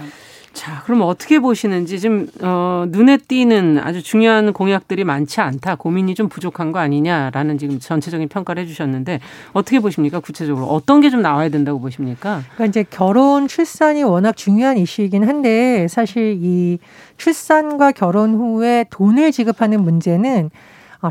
[0.55, 5.75] 자, 그럼 어떻게 보시는지 지금 어, 눈에 띄는 아주 중요한 공약들이 많지 않다.
[5.75, 9.19] 고민이 좀 부족한 거 아니냐라는 지금 전체적인 평가를 해주셨는데
[9.51, 10.19] 어떻게 보십니까?
[10.21, 12.41] 구체적으로 어떤 게 좀 나와야 된다고 보십니까?
[12.55, 16.79] 그러니까 이제 결혼 출산이 워낙 중요한 이슈이긴 한데 사실 이
[17.17, 20.49] 출산과 결혼 후에 돈을 지급하는 문제는 어,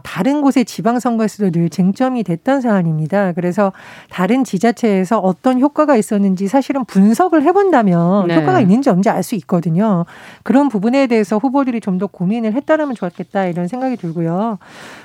[0.02, 3.32] 다른 곳의 지방선거에서도 늘 쟁점이 됐던 사안입니다.
[3.32, 3.72] 그래서
[4.10, 8.36] 다른 지자체에서 어떤 효과가 있었는지 사실은 분석을 해본다면 네.
[8.36, 10.04] 효과가 있는지 없는지 알 수 있거든요.
[10.42, 14.58] 그런 부분에 대해서 후보들이 좀 더 고민을 했다면 좋았겠다 이런 생각이 들고요.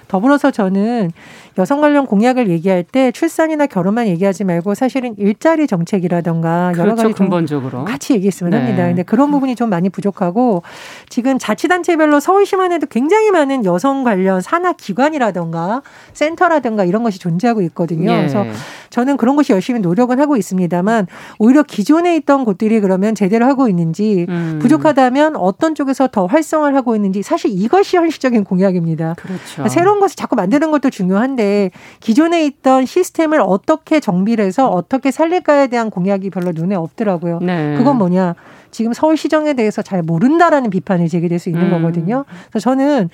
[0.07, 1.11] 더불어서 저는
[1.59, 7.13] 여성 관련 공약을 얘기할 때 출산이나 결혼만 얘기하지 말고 사실은 일자리 정책이라던가 그렇죠, 여러 가지
[7.13, 8.57] 근본적으로 같이 얘기했으면 네.
[8.57, 8.87] 합니다.
[8.87, 10.63] 근데 그런 부분이 좀 많이 부족하고
[11.09, 15.81] 지금 자치단체별로 서울시만 해도 굉장히 많은 여성 관련 산하 기관이라던가
[16.13, 18.11] 센터라던가 이런 것이 존재하고 있거든요.
[18.11, 18.17] 예.
[18.17, 18.45] 그래서
[18.89, 24.25] 저는 그런 것이 열심히 노력은 하고 있습니다만 오히려 기존에 있던 곳들이 그러면 제대로 하고 있는지
[24.29, 24.59] 음.
[24.61, 29.15] 부족하다면 어떤 쪽에서 더 활성화를 하고 있는지 사실 이것이 현실적인 공약입니다.
[29.17, 29.67] 그렇죠.
[29.67, 35.89] 새로운 것을 자꾸 만드는 것도 중요한데 기존에 있던 시스템을 어떻게 정비를 해서 어떻게 살릴까에 대한
[35.89, 37.39] 공약이 별로 눈에 없더라고요.
[37.41, 37.75] 네.
[37.77, 38.35] 그건 뭐냐?
[38.71, 41.71] 지금 서울 시정에 대해서 잘 모른다라는 비판이 제기될 수 있는 음.
[41.71, 42.25] 거거든요.
[42.49, 43.09] 그래서 저는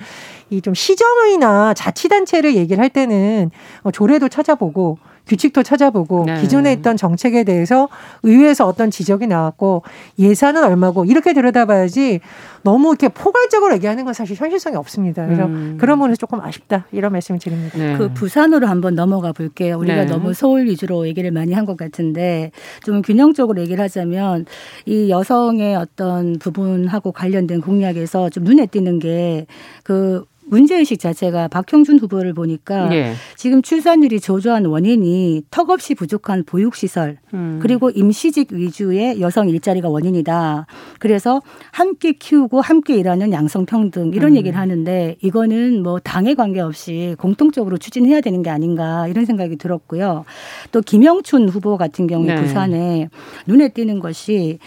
[0.50, 3.50] 이 좀 시정의나 자치단체를 얘기를 할 때는
[3.82, 6.40] 어, 조례도 찾아보고 규칙도 찾아보고 네.
[6.40, 7.88] 기존에 있던 정책에 대해서
[8.22, 9.82] 의회에서 어떤 지적이 나왔고
[10.18, 12.20] 예산은 얼마고 이렇게 들여다봐야지
[12.62, 15.24] 너무 이렇게 포괄적으로 얘기하는 건 사실 현실성이 없습니다.
[15.26, 15.76] 그래서 음.
[15.78, 17.78] 그런 부분에서 조금 아쉽다 이런 말씀을 드립니다.
[17.78, 17.96] 네.
[17.96, 19.78] 그 부산으로 한번 넘어가 볼게요.
[19.78, 20.06] 우리가 네.
[20.06, 22.52] 너무 서울 위주로 얘기를 많이 한 것 같은데
[22.84, 24.46] 좀 균형적으로 얘기를 하자면
[24.84, 29.46] 이 여성의 어떤 부분하고 관련된 공약에서 좀 눈에 띄는 게
[29.82, 33.14] 그 문제의식 자체가 박형준 후보를 보니까 네.
[33.36, 37.58] 지금 출산율이 저조한 원인이 턱없이 부족한 보육시설 음.
[37.60, 40.66] 그리고 임시직 위주의 여성 일자리가 원인이다.
[40.98, 44.36] 그래서 함께 키우고 함께 일하는 양성평등 이런 음.
[44.36, 50.24] 얘기를 하는데 이거는 뭐 당에 관계없이 공통적으로 추진해야 되는 게 아닌가 이런 생각이 들었고요.
[50.70, 52.40] 또 김영춘 후보 같은 경우에 네.
[52.40, 53.08] 부산에
[53.46, 54.58] 눈에 띄는 것이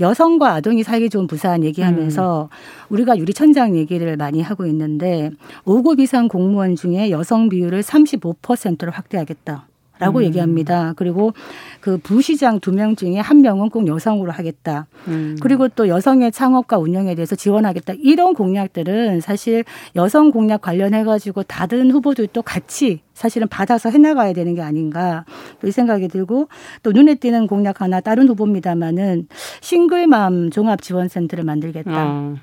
[0.00, 2.77] 여성과 아동이 살기 좋은 부산 얘기하면서 음.
[2.90, 5.30] 우리가 유리천장 얘기를 많이 하고 있는데
[5.64, 9.66] 5급 이상 공무원 중에 여성 비율을 35%로 확대하겠다.
[10.00, 10.24] 라고 음.
[10.26, 10.92] 얘기합니다.
[10.94, 11.32] 그리고
[11.80, 14.86] 그 부시장 두 명 중에 한 명은 꼭 여성으로 하겠다.
[15.08, 15.36] 음.
[15.42, 17.94] 그리고 또 여성의 창업과 운영에 대해서 지원하겠다.
[17.98, 19.64] 이런 공약들은 사실
[19.96, 25.24] 여성 공약 관련해 가지고 다른 후보들도 같이 사실은 받아서 해나가야 되는 게 아닌가
[25.60, 26.46] 또 이 생각이 들고
[26.84, 29.26] 또 눈에 띄는 공약 하나 다른 후보입니다마는
[29.60, 31.90] 싱글맘 종합지원센터를 만들겠다.
[32.06, 32.36] 어.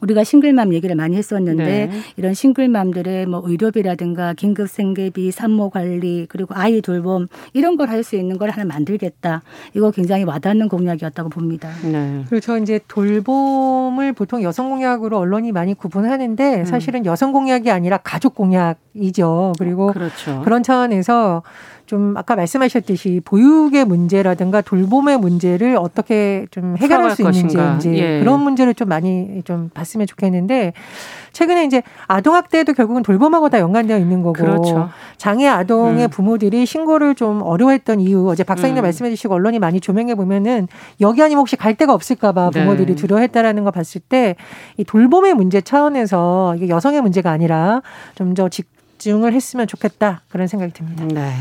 [0.00, 1.90] 우리가 싱글맘 얘기를 많이 했었는데 네.
[2.16, 8.16] 이런 싱글맘들의 뭐 의료비라든가 긴급 생계비, 산모 관리 그리고 아이 돌봄 이런 걸 할 수
[8.16, 9.42] 있는 걸 하나 만들겠다.
[9.74, 11.70] 이거 굉장히 와닿는 공약이었다고 봅니다.
[11.82, 12.24] 네.
[12.28, 16.64] 그리고 저 이제 돌봄을 보통 여성 공약으로 언론이 많이 구분하는데 음.
[16.64, 19.54] 사실은 여성 공약이 아니라 가족 공약이죠.
[19.58, 20.42] 그리고 그렇죠.
[20.44, 21.42] 그런 차원에서
[21.86, 28.20] 좀 아까 말씀하셨듯이 보육의 문제라든가 돌봄의 문제를 어떻게 좀 해결할 수 있는지 이제 예.
[28.20, 30.72] 그런 문제를 좀 많이 좀 봤으면 좋겠는데
[31.32, 34.88] 최근에 이제 아동 학대도 결국은 돌봄하고 다 연관되어 있는 거고 그렇죠.
[35.18, 36.10] 장애 아동의 음.
[36.10, 38.84] 부모들이 신고를 좀 어려워했던 이유 어제 박사님도 음.
[38.84, 40.68] 말씀해 주시고 언론이 많이 조명해 보면은
[41.00, 42.60] 여기 아니면 혹시 갈 데가 없을까 봐 네.
[42.60, 42.94] 부모들이 네.
[42.94, 44.36] 두려워했다라는 거 봤을 때
[44.76, 47.82] 이 돌봄의 문제 차원에서 이게 여성의 문제가 아니라
[48.14, 48.48] 좀 더
[48.96, 51.04] 집중을 했으면 좋겠다 그런 생각이 듭니다.
[51.04, 51.32] 네.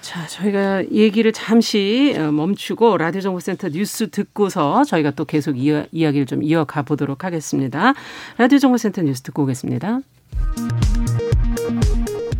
[0.00, 6.24] 자, 저희가 얘기를 잠시 어, 멈추고 라디오 정보센터 뉴스 듣고서 저희가 또 계속 이어, 이야기를
[6.26, 7.92] 좀 이어가 보도록 하겠습니다.
[8.38, 10.00] 라디오 정보센터 뉴스 듣고 오겠습니다.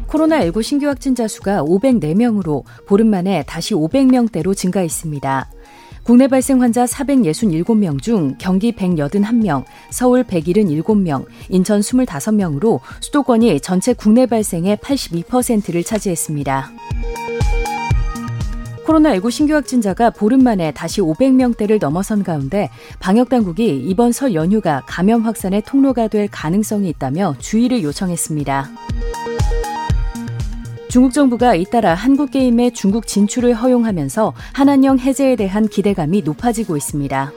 [0.06, 5.50] 코로나19 신규 확진자 수가 504명으로 보름 만에 다시 500명대로 증가했습니다.
[6.08, 14.78] 국내 발생 환자 467명 중 경기 181명, 서울 177명, 인천 25명으로 수도권이 전체 국내 발생의
[14.78, 16.72] 82%를 차지했습니다.
[18.86, 25.60] 코로나19 신규 확진자가 보름 만에 다시 500명대를 넘어선 가운데 방역당국이 이번 설 연휴가 감염 확산의
[25.66, 28.70] 통로가 될 가능성이 있다며 주의를 요청했습니다.
[30.88, 37.30] 중국 정부가 잇따라 한국 게임의 중국 진출을 허용하면서 한한령 해제에 대한 기대감이 높아지고 있습니다.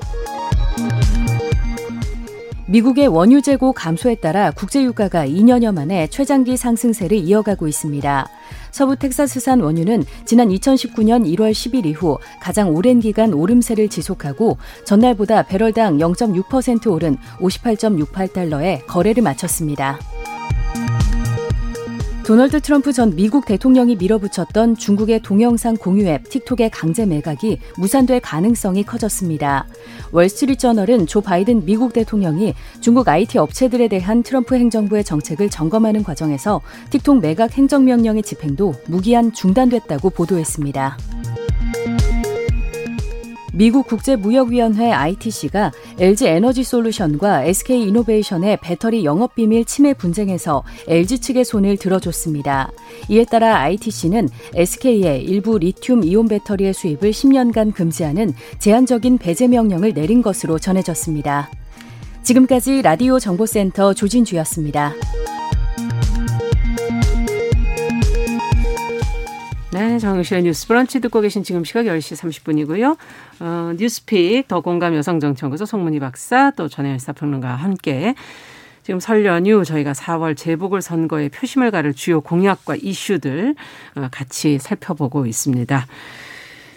[2.67, 8.29] 미국의 원유 재고 감소에 따라 국제 유가가 2년여 만에 최장기 상승세를 이어가고 있습니다.
[8.71, 15.97] 서부 텍사스산 원유는 지난 2019년 1월 10일 이후 가장 오랜 기간 오름세를 지속하고 전날보다 배럴당
[15.97, 19.99] 0.6% 오른 58.68달러에 거래를 마쳤습니다.
[22.23, 28.83] 도널드 트럼프 전 미국 대통령이 밀어붙였던 중국의 동영상 공유 앱 틱톡의 강제 매각이 무산될 가능성이
[28.83, 29.65] 커졌습니다.
[30.11, 37.21] 월스트리트저널은 조 바이든 미국 대통령이 중국 IT 업체들에 대한 트럼프 행정부의 정책을 점검하는 과정에서 틱톡
[37.21, 40.97] 매각 행정명령의 집행도 무기한 중단됐다고 보도했습니다.
[43.53, 51.45] 미국 국제무역위원회 ITC가 LG 에너지 솔루션과 SK 이노베이션의 배터리 영업 비밀 침해 분쟁에서 LG 측의
[51.45, 52.71] 손을 들어줬습니다.
[53.09, 60.21] 이에 따라 ITC는 SK의 일부 리튬 이온 배터리의 수입을 10년간 금지하는 제한적인 배제 명령을 내린
[60.21, 61.49] 것으로 전해졌습니다.
[62.23, 64.93] 지금까지 라디오 정보센터 조진주였습니다.
[69.73, 72.97] 네, 정실의 뉴스 브런치 듣고 계신 지금 시각 10시 30분이고요.
[73.39, 78.13] 어, 뉴스픽 더 공감 여성정치연구소 송문희 박사 또 전혜연 사평론가와 함께
[78.83, 83.55] 지금 설 연휴 저희가 4월 재보궐선거에 표심을 가를 주요 공약과 이슈들
[83.95, 85.87] 어, 같이 살펴보고 있습니다.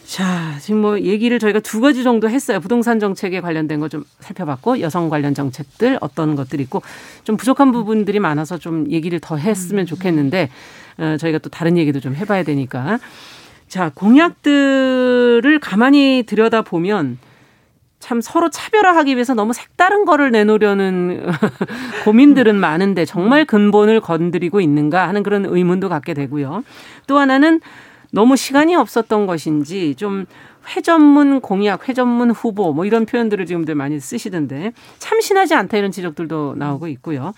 [0.06, 2.60] 자, 지금 뭐 얘기를 저희가 두 가지 정도 했어요.
[2.60, 6.82] 부동산 정책에 관련된 거 좀 살펴봤고 여성 관련 정책들 어떤 것들이 있고
[7.24, 10.48] 좀 부족한 부분들이 많아서 좀 얘기를 더 했으면 좋겠는데 어,
[10.96, 12.98] 저희가 또 다른 얘기도 좀 해봐야 되니까.
[13.68, 17.18] 자, 공약들을 가만히 들여다 보면
[17.98, 21.26] 참 서로 차별화하기 위해서 너무 색다른 거를 내놓으려는
[22.04, 26.64] 고민들은 많은데 정말 근본을 건드리고 있는가 하는 그런 의문도 갖게 되고요.
[27.06, 27.60] 또 하나는
[28.12, 30.26] 너무 시간이 없었던 것인지 좀
[30.76, 36.88] 회전문 공약, 회전문 후보 뭐 이런 표현들을 지금들 많이 쓰시던데 참신하지 않다 이런 지적들도 나오고
[36.88, 37.32] 있고요.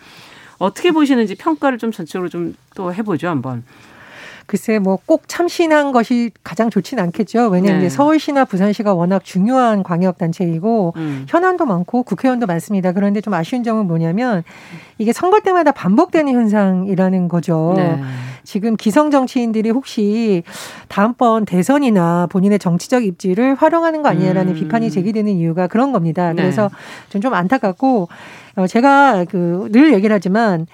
[0.59, 3.65] 어떻게 보시는지 평가를 좀 전체적으로 좀 또 해보죠 한번.
[4.47, 7.49] 글쎄 뭐 꼭 참신한 것이 가장 좋지는 않겠죠.
[7.49, 7.89] 왜냐하면 네.
[7.89, 11.27] 서울시나 부산시가 워낙 중요한 광역 단체이고 음.
[11.29, 12.93] 현안도 많고 국회의원도 많습니다.
[12.93, 14.45] 그런데 좀 아쉬운 점은 뭐냐면
[14.99, 17.75] 이게 선거 때마다 반복되는 현상이라는 거죠.
[17.77, 18.01] 네.
[18.47, 20.43] 지금 기성 정치인들이 혹시
[20.89, 24.55] 다음번 대선이나 본인의 정치적 입지를 활용하는 거 아니냐라는 음.
[24.55, 26.33] 비판이 제기되는 이유가 그런 겁니다.
[26.33, 26.41] 네.
[26.43, 26.71] 그래서
[27.11, 28.09] 좀좀 안타깝고
[28.57, 30.67] 어, 제가 그 늘 얘기를 하지만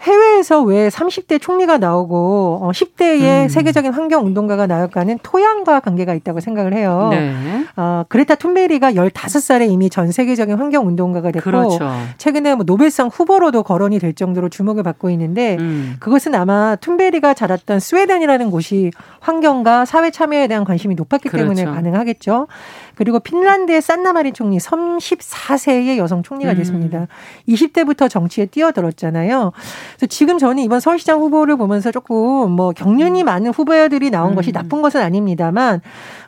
[0.00, 3.48] 해외에서 왜 30대 총리가 나오고 어, 10대의 음.
[3.48, 7.08] 세계적인 환경 운동가가 나올까는 토양과 관계가 있다고 생각을 해요.
[7.10, 7.34] 네.
[7.76, 11.90] 어, 그레타 툰베리가 15살에 이미 전 세계적인 환경 운동가가 됐고 그렇죠.
[12.16, 15.96] 최근에 뭐 노벨상 후보로도 거론이 될 정도로 주목을 받고 있는데 음.
[15.98, 21.54] 그것은 아마 툰베리가 자랐던 스웨덴이라는 곳이 환경과 사회 참여에 대한 관심이 높았기 그렇죠.
[21.54, 22.46] 때문에 가능하겠죠.
[22.94, 26.56] 그리고 핀란드의 산나마린 총리 34세의 여성 총리가 음.
[26.56, 26.98] 됐습니다.
[27.00, 27.06] 음.
[27.48, 29.52] 20대부터 정치에 뛰어들었잖아요.
[29.98, 33.26] 그래서 지금 저는 이번 서울시장 후보를 보면서 조금 뭐 경륜이 음.
[33.26, 34.34] 많은 후보들이 나온 음.
[34.36, 35.80] 것이 나쁜 것은 아닙니다만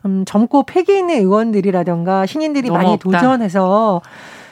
[0.05, 3.05] 음, 젊고 패기 있는 의원들이라든가 신인들이 많이 없다.
[3.05, 4.03] 도전해서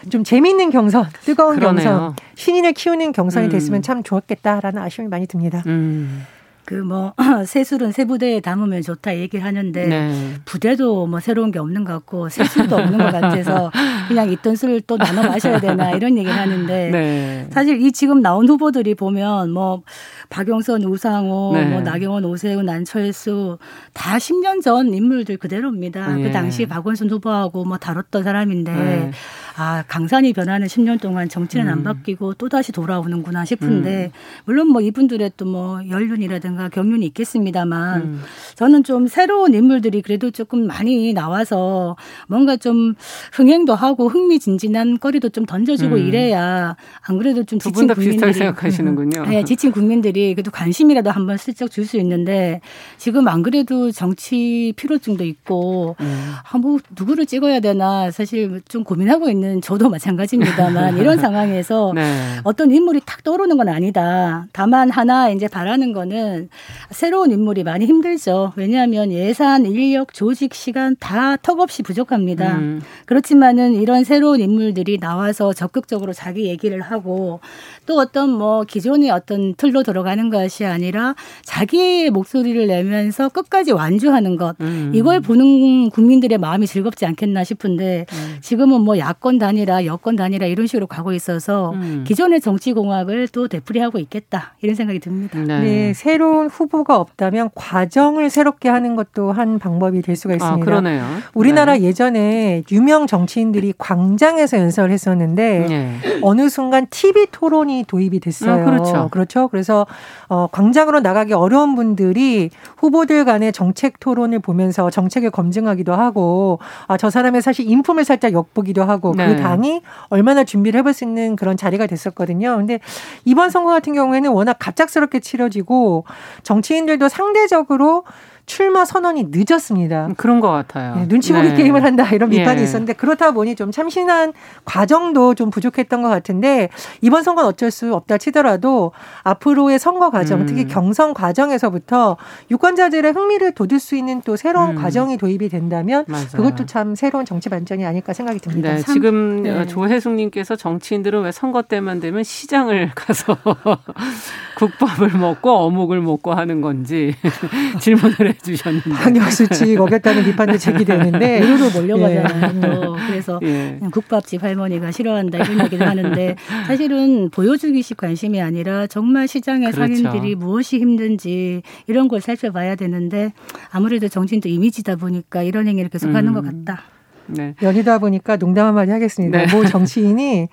[0.08, 1.84] 좀 재미있는 경선, 뜨거운 그러네요.
[1.84, 3.50] 경선, 신인을 키우는 경선이 음.
[3.50, 5.64] 됐으면 참 좋았겠다라는 아쉬움이 많이 듭니다.
[5.66, 6.24] 음.
[6.68, 7.14] 그뭐
[7.46, 10.34] 새술은 새 부대에 담으면 좋다 얘기를 하는데 네.
[10.44, 13.72] 부대도 뭐 새로운 게 없는 것 같고 새술도 없는 것 같아서
[14.06, 17.48] 그냥 있던 술을 또 나눠 마셔야 되나 이런 얘기를 하는데 네.
[17.52, 19.82] 사실 이 지금 나온 후보들이 보면 뭐
[20.28, 21.64] 박용선, 우상호, 네.
[21.70, 23.56] 뭐 나경원, 오세훈, 안철수
[23.94, 26.16] 다 10년 전 인물들 그대로입니다.
[26.16, 26.24] 그 예.
[26.24, 29.10] 그 당시 박원순 후보하고 뭐 다뤘던 사람인데 네.
[29.58, 31.72] 아, 강산이 변하는 10년 동안 정치는 음.
[31.72, 34.10] 안 바뀌고 또 다시 돌아오는구나 싶은데 음.
[34.44, 38.20] 물론 뭐 이분들의 또 뭐 연륜이라든가 경륜이 있겠습니다만 음.
[38.54, 41.96] 저는 좀 새로운 인물들이 그래도 조금 많이 나와서
[42.28, 42.94] 뭔가 좀
[43.32, 46.06] 흥행도 하고 흥미진진한 거리도 좀 던져주고 음.
[46.06, 49.24] 이래야 안 그래도 좀 지친 국민들이 생각하시는군요.
[49.24, 52.60] 네, 지친 국민들이 그래도 관심이라도 한번 슬쩍 줄 수 있는데
[52.98, 56.32] 지금 안 그래도 정치 피로증도 있고 음.
[56.52, 62.02] 아, 뭐 누구를 찍어야 되나 사실 좀 고민하고 있는 있는 저도 마찬가지입니다만 이런 상황에서 네.
[62.44, 64.46] 어떤 인물이 탁 떠오르는 건 아니다.
[64.52, 66.50] 다만 하나 이제 바라는 거는
[66.90, 68.52] 새로운 인물이 많이 힘들죠.
[68.56, 72.58] 왜냐하면 예산, 인력, 조직, 시간 다 턱없이 부족합니다.
[72.58, 72.82] 음.
[73.06, 77.40] 그렇지만은 이런 새로운 인물들이 나와서 적극적으로 자기 얘기를 하고
[77.86, 84.56] 또 어떤 뭐 기존의 어떤 틀로 들어가는 것이 아니라 자기의 목소리를 내면서 끝까지 완주하는 것
[84.60, 84.92] 음.
[84.94, 88.36] 이걸 보는 국민들의 마음이 즐겁지 않겠나 싶은데 음.
[88.42, 92.04] 지금은 뭐 야권 단일화, 여권 단일화 이런 식으로 가고 있어서 음.
[92.06, 95.38] 기존의 정치 공학을 또 되풀이하고 있겠다 이런 생각이 듭니다.
[95.38, 95.60] 네.
[95.60, 95.92] 네.
[95.94, 100.62] 새로운 후보가 없다면 과정을 새롭게 하는 것도 한 방법이 될 수가 아, 있습니다.
[100.62, 101.04] 아, 그러네요.
[101.34, 101.82] 우리나라 네.
[101.82, 105.98] 예전에 유명 정치인들이 광장에서 연설을 했었는데 네.
[106.22, 108.52] 어느 순간 TV 토론이 도입이 됐어요.
[108.52, 109.08] 아, 그렇죠.
[109.10, 109.48] 그렇죠.
[109.48, 109.86] 그래서
[110.28, 117.10] 어, 광장으로 나가기 어려운 분들이 후보들 간의 정책 토론을 보면서 정책을 검증하기도 하고 아, 저
[117.10, 119.34] 사람의 사실 인품을 살짝 엿보기도 하고 그 네.
[119.34, 122.56] 그 당이 얼마나 준비를 해볼 수 있는 그런 자리가 됐었거든요.
[122.56, 122.80] 근데
[123.24, 126.04] 이번 선거 같은 경우에는 워낙 갑작스럽게 치러지고
[126.42, 128.04] 정치인들도 상대적으로
[128.48, 130.06] 출마 선언이 늦었습니다.
[130.06, 130.96] 음, 그런 것 같아요.
[130.96, 131.54] 네, 눈치 보기 네.
[131.54, 132.64] 게임을 한다 이런 비판이 예.
[132.64, 134.32] 있었는데 그렇다 보니 좀 참신한
[134.64, 136.70] 과정도 좀 부족했던 것 같은데
[137.02, 140.46] 이번 선거는 어쩔 수 없다 치더라도 앞으로의 선거 과정, 음.
[140.46, 142.16] 특히 경선 과정에서부터
[142.50, 144.74] 유권자들의 흥미를 돋을 수 있는 또 새로운 음.
[144.76, 146.26] 과정이 도입이 된다면 맞아요.
[146.32, 148.74] 그것도 참 새로운 정치 반전이 아닐까 생각이 듭니다.
[148.74, 149.66] 네, 지금 네.
[149.66, 153.36] 조혜숙님께서 정치인들은 왜 선거 때만 되면 시장을 가서
[154.56, 157.14] 국밥을 먹고 어묵을 먹고 하는 건지
[157.80, 162.96] 질문을 해주셨는데 방역수칙 어겼다는 비판도 제기되는데 으로 몰려가잖아요.
[162.98, 163.06] 예.
[163.06, 163.78] 그래서 예.
[163.90, 169.94] 국밥집 할머니가 싫어한다 이런 얘기를 하는데 사실은 보여주기식 관심이 아니라 정말 시장의 그렇죠.
[169.94, 173.32] 상인들이 무엇이 힘든지 이런 걸 살펴봐야 되는데
[173.70, 176.34] 아무래도 정치인도 이미지다 보니까 이런 행위를 계속하는 음.
[176.34, 176.82] 것 같다.
[177.26, 177.54] 네.
[177.62, 179.46] 연이다 보니까 농담 한마디 하겠습니다.
[179.46, 179.54] 네.
[179.54, 180.48] 모 정치인이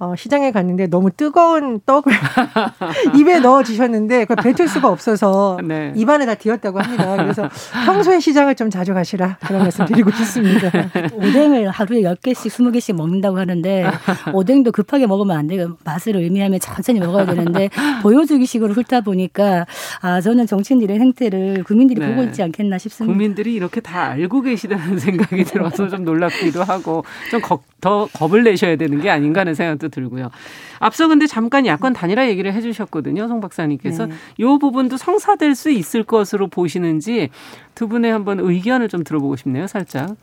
[0.00, 2.10] 어, 시장에 갔는데 너무 뜨거운 떡을
[3.20, 5.92] 입에 넣어 주셨는데 그걸 뱉을 수가 없어서 네.
[5.94, 7.16] 입안에 다 뒤었다고 합니다.
[7.16, 7.50] 그래서
[7.84, 10.70] 평소에 시장을 좀 자주 가시라 그런 말씀 드리고 싶습니다.
[11.12, 13.90] 오뎅을 하루에 10개씩 20개씩 먹는다고 하는데
[14.32, 15.76] 오뎅도 급하게 먹으면 안 돼요.
[15.84, 17.68] 맛을 의미하면 천천히 먹어야 되는데
[18.02, 19.66] 보여주기식으로 훑다 보니까
[20.00, 22.08] 아 저는 정치인들의 행태를 국민들이 네.
[22.08, 23.12] 보고 있지 않겠나 싶습니다.
[23.12, 27.42] 국민들이 이렇게 다 알고 계시다는 생각이 들어서 좀 놀랍기도 하고 좀
[27.80, 30.30] 더 겁을 내셔야 되는 게 아닌가 하는 생각도 들고요.
[30.78, 34.14] 앞서 근데 잠깐 야권 단일화 얘기를 해주셨거든요, 송 박사님께서 네.
[34.38, 37.30] 이 부분도 성사될 수 있을 것으로 보시는지
[37.74, 40.16] 두 분의 한번 의견을 좀 들어보고 싶네요, 살짝.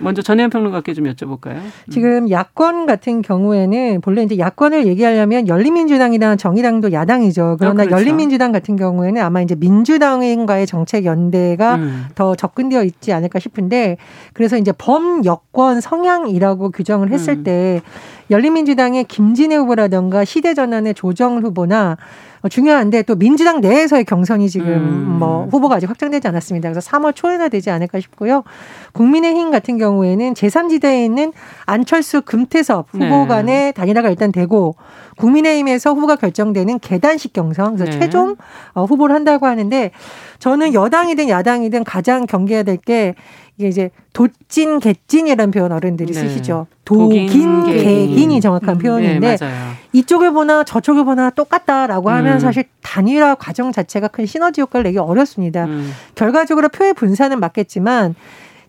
[0.00, 1.56] 먼저 전혜연 평론가께 좀 여쭤볼까요?
[1.56, 1.70] 음.
[1.90, 7.56] 지금 야권 같은 경우에는 본래 이제 야권을 얘기하려면 열린민주당이나 정의당도 야당이죠.
[7.58, 8.00] 그러나 어, 그렇죠.
[8.00, 12.06] 열린민주당 같은 경우에는 아마 이제 민주당과의 정책 연대가 음.
[12.14, 13.96] 더 접근되어 있지 않을까 싶은데
[14.32, 17.44] 그래서 이제 범여권 성향이라고 규정을 했을 음.
[17.44, 17.80] 때
[18.30, 21.96] 열린민주당의 김진애 후보라던가 시대전환의 조정 후보나 어,
[22.48, 25.18] 중요한데 또 민주당 내에서의 경선이 지금 음.
[25.18, 26.70] 뭐 후보가 아직 확정되지 않았습니다.
[26.70, 28.42] 그래서 3월 초에나 되지 않을까 싶고요.
[28.92, 31.32] 국민의힘 같은 경우에는 제3지대에 있는
[31.66, 33.26] 안철수 금태섭 후보 네.
[33.26, 34.74] 간의 단일화가 일단 되고
[35.18, 37.98] 국민의힘에서 후보가 결정되는 계단식 경선 그래서 네.
[38.00, 38.36] 최종
[38.72, 39.90] 어, 후보를 한다고 하는데
[40.38, 43.14] 저는 여당이든 야당이든 가장 경계해야 될 게
[43.60, 46.20] 이게 이제 도찐 개찐이라는 표현 어른들이 네.
[46.20, 46.66] 쓰시죠.
[46.86, 48.78] 도긴, 개긴이 정확한 음.
[48.78, 49.46] 표현인데 네,
[49.92, 52.38] 이쪽을 보나 저쪽을 보나 똑같다라고 하면 음.
[52.38, 55.66] 사실 단일화 과정 자체가 큰 시너지 효과를 내기 어렵습니다.
[55.66, 55.92] 음.
[56.14, 58.14] 결과적으로 표의 분산은 맞겠지만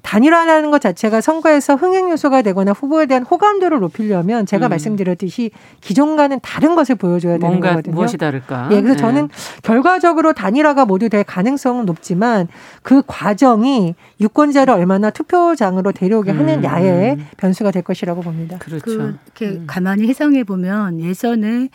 [0.02, 4.70] 단일화라는 것 자체가 선거에서 흥행 요소가 되거나 후보에 대한 호감도를 높이려면 제가 음.
[4.72, 7.96] 말씀드렸듯이 기존과는 다른 것을 보여줘야 되는 거거든요.
[7.96, 8.70] 무엇이 다를까?
[8.72, 8.98] 예, 그래서 네.
[8.98, 9.30] 저는
[9.64, 12.48] 결과적으로 단일화가 모두 될 가능성은 높지만
[12.84, 17.28] 그 과정이 유권자를 얼마나 투표장으로 데려오게 하느냐의 음.
[17.38, 18.58] 변수가 될 것이라고 봅니다.
[18.58, 18.84] 그렇죠.
[18.84, 19.64] 그, 이렇게 음.
[19.68, 21.70] 가만히 해상해 보면 예전에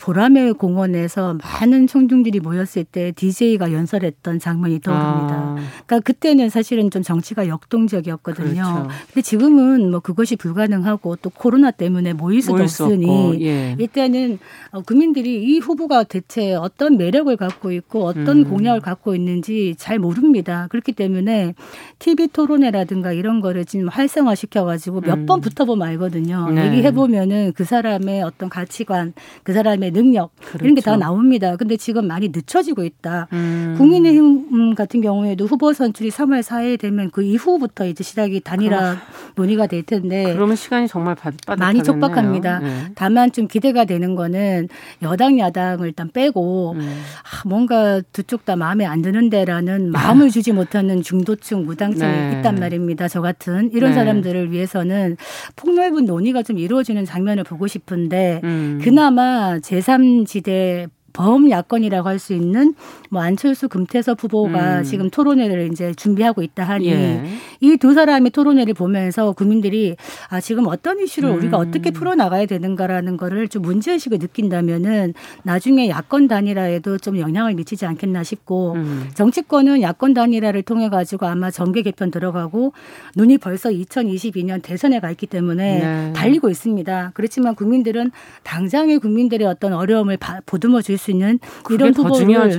[0.00, 5.34] 보라매 공원에서 많은 청중들이 모였을 때 DJ가 연설했던 장면이 떠오릅니다.
[5.34, 5.56] 아.
[5.86, 8.62] 그러니까 그때는 사실은 좀 정치가 역 역동적이었거든요.
[8.62, 8.88] 그렇죠.
[9.06, 13.76] 근데 지금은 뭐 그것이 불가능하고 또 코로나 때문에 모일 수도 모일 없으니 예.
[13.78, 14.38] 일단은
[14.72, 18.44] 어, 국민들이 이 후보가 대체 어떤 매력을 갖고 있고 어떤 음.
[18.44, 20.66] 공약을 갖고 있는지 잘 모릅니다.
[20.70, 21.54] 그렇기 때문에
[21.98, 25.40] TV 토론회라든가 이런 거를 지금 활성화 시켜가지고 몇번 음.
[25.40, 26.50] 붙어보면 알거든요.
[26.50, 26.66] 네.
[26.66, 30.64] 얘기해 보면은 그 사람의 어떤 가치관, 그 사람의 능력 그렇죠.
[30.64, 31.56] 이런 게 다 나옵니다.
[31.56, 33.28] 근데 지금 많이 늦춰지고 있다.
[33.32, 33.74] 음.
[33.76, 38.96] 국민의힘 같은 경우에도 후보 선출이 3월 4일 되면 그 이후 이후부터 이제 시작이 단일화
[39.34, 42.58] 논의가 될 텐데 그러면 시간이 정말 빠듯 많이 촉박합니다.
[42.60, 42.84] 네.
[42.94, 44.68] 다만 좀 기대가 되는 거는
[45.02, 47.02] 여당 야당을 일단 빼고 음.
[47.22, 52.36] 아, 뭔가 두 쪽 다 마음에 안 드는데라는 마음을 주지 못하는 중도층 무당층이 네.
[52.38, 53.08] 있단 말입니다.
[53.08, 53.96] 저 같은 이런 네.
[53.96, 55.16] 사람들을 위해서는
[55.56, 58.80] 폭넓은 논의가 좀 이루어지는 장면을 보고 싶은데 음.
[58.82, 62.74] 그나마 제3지대 범야권이라고 할 수 있는
[63.08, 64.84] 뭐 안철수 금태섭 후보가 음.
[64.84, 67.24] 지금 토론회를 이제 준비하고 있다 하니 예.
[67.60, 69.96] 이두 사람의 토론회를 보면서 국민들이
[70.28, 71.36] 아 지금 어떤 이슈를 음.
[71.36, 77.54] 우리가 어떻게 풀어 나가야 되는가라는 거를 좀 문제 의식을 느낀다면은 나중에 야권 단일화에도 좀 영향을
[77.54, 79.08] 미치지 않겠나 싶고 음.
[79.14, 82.72] 정치권은 야권 단일화를 통해 가지고 아마 정계 개편 들어가고
[83.16, 86.12] 눈이 벌써 2022년 대선에 가 있기 때문에 네.
[86.12, 87.12] 달리고 있습니다.
[87.14, 88.10] 그렇지만 국민들은
[88.42, 91.38] 당장의 국민들의 어떤 어려움을 보듬어 줄수 있는
[91.70, 92.58] 이런 후보를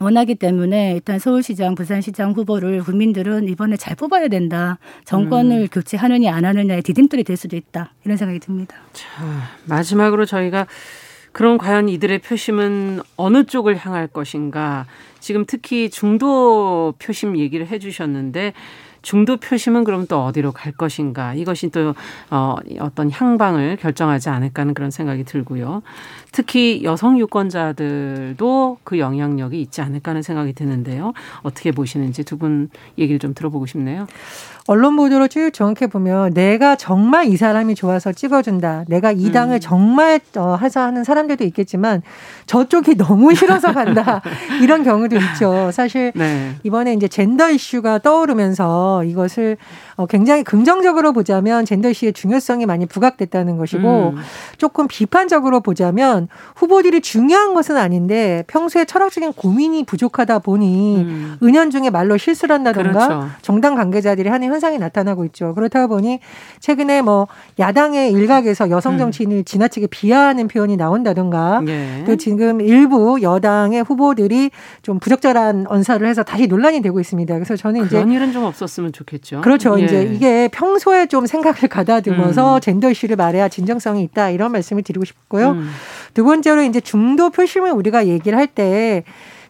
[0.00, 4.78] 원하기 때문에 일단 서울시장, 부산시장 후보를 국민들은 이번에 잘 뽑아야 된다.
[5.04, 5.68] 정권을 음.
[5.70, 7.92] 교체하느냐 안 하느냐의 디딤돌이 될 수도 있다.
[8.04, 8.76] 이런 생각이 듭니다.
[8.92, 9.06] 자,
[9.66, 10.66] 마지막으로 저희가
[11.32, 14.86] 그럼 과연 이들의 표심은 어느 쪽을 향할 것인가?
[15.20, 18.54] 지금 특히 중도 표심 얘기를 해 주셨는데
[19.02, 21.94] 중도 표심은 그럼 또 어디로 갈 것인가 이것이 또
[22.30, 25.82] 어, 어떤 향방을 결정하지 않을까 하는 그런 생각이 들고요.
[26.32, 31.12] 특히 여성 유권자들도 그 영향력이 있지 않을까 하는 생각이 드는데요.
[31.42, 34.06] 어떻게 보시는지 두 분 얘기를 좀 들어보고 싶네요.
[34.68, 38.84] 언론 보도로 쭉 정확해 보면 내가 정말 이 사람이 좋아서 찍어준다.
[38.86, 39.60] 내가 이 당을 음.
[39.60, 42.02] 정말 어, 하자 하는 사람들도 있겠지만
[42.46, 44.20] 저쪽이 너무 싫어서 간다.
[44.62, 45.70] 이런 경우도 있죠.
[45.72, 46.54] 사실 네.
[46.64, 49.56] 이번에 이제 젠더 이슈가 떠오르면서 이것을
[49.96, 54.22] 어, 굉장히 긍정적으로 보자면 젠더 이슈의 중요성이 많이 부각됐다는 것이고 음.
[54.58, 61.36] 조금 비판적으로 보자면 후보들이 중요한 것은 아닌데 평소에 철학적인 고민이 부족하다 보니 음.
[61.42, 63.28] 은연중에 말로 실수를 한다던가 그렇죠.
[63.42, 65.54] 정당 관계자들이 하는 현상이 나타나고 있죠.
[65.54, 66.20] 그렇다 보니
[66.60, 67.26] 최근에 뭐
[67.58, 68.98] 야당의 일각에서 여성 음.
[68.98, 69.44] 정치인을 음.
[69.44, 72.04] 지나치게 비하하는 표현이 나온다던가 예.
[72.06, 74.50] 또 지금 일부 여당의 후보들이
[74.82, 77.34] 좀 부적절한 언사를 해서 다시 논란이 되고 있습니다.
[77.34, 79.40] 그래서 저는 이제 그런 일은 좀 없었으면 좋겠죠.
[79.42, 79.78] 그렇죠.
[79.80, 79.84] 예.
[79.84, 82.60] 이제 이게 평소에 좀 생각을 가다듬어서 음.
[82.60, 85.56] 젠더 이슈를 말해야 진정성이 있다 이런 말씀을 드리고 싶고요.
[86.18, 86.18] 음.
[86.18, 89.04] 두 번째로 이제 중도 표심을 우리가 얘기를 할 때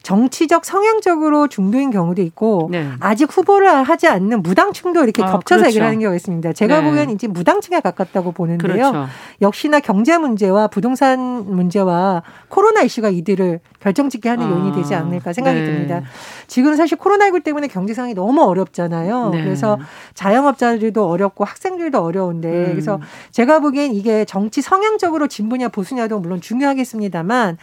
[0.09, 2.89] 정치적 성향적으로 중도인 경우도 있고 네.
[2.99, 5.67] 아직 후보를 하지 않는 무당층도 이렇게 아, 겹쳐서 그렇죠.
[5.67, 6.55] 얘기를 하는 경우가 있습니다.
[6.55, 6.87] 제가 네.
[6.87, 8.91] 보기엔 이제 무당층에 가깝다고 보는데요.
[8.91, 9.07] 그렇죠.
[9.43, 15.61] 역시나 경제 문제와 부동산 문제와 코로나 이슈가 이들을 결정짓게 하는 아, 요인이 되지 않을까 생각이
[15.61, 15.67] 네.
[15.67, 16.01] 듭니다.
[16.47, 19.29] 지금 사실 코로나19 때문에 경제 상황이 너무 어렵잖아요.
[19.29, 19.45] 네.
[19.45, 19.79] 그래서
[20.15, 22.71] 자영업자들도 어렵고 학생들도 어려운데 음.
[22.71, 22.99] 그래서
[23.31, 27.59] 제가 보기엔 이게 정치 성향적으로 진보냐 보수냐도 물론 중요하겠습니다만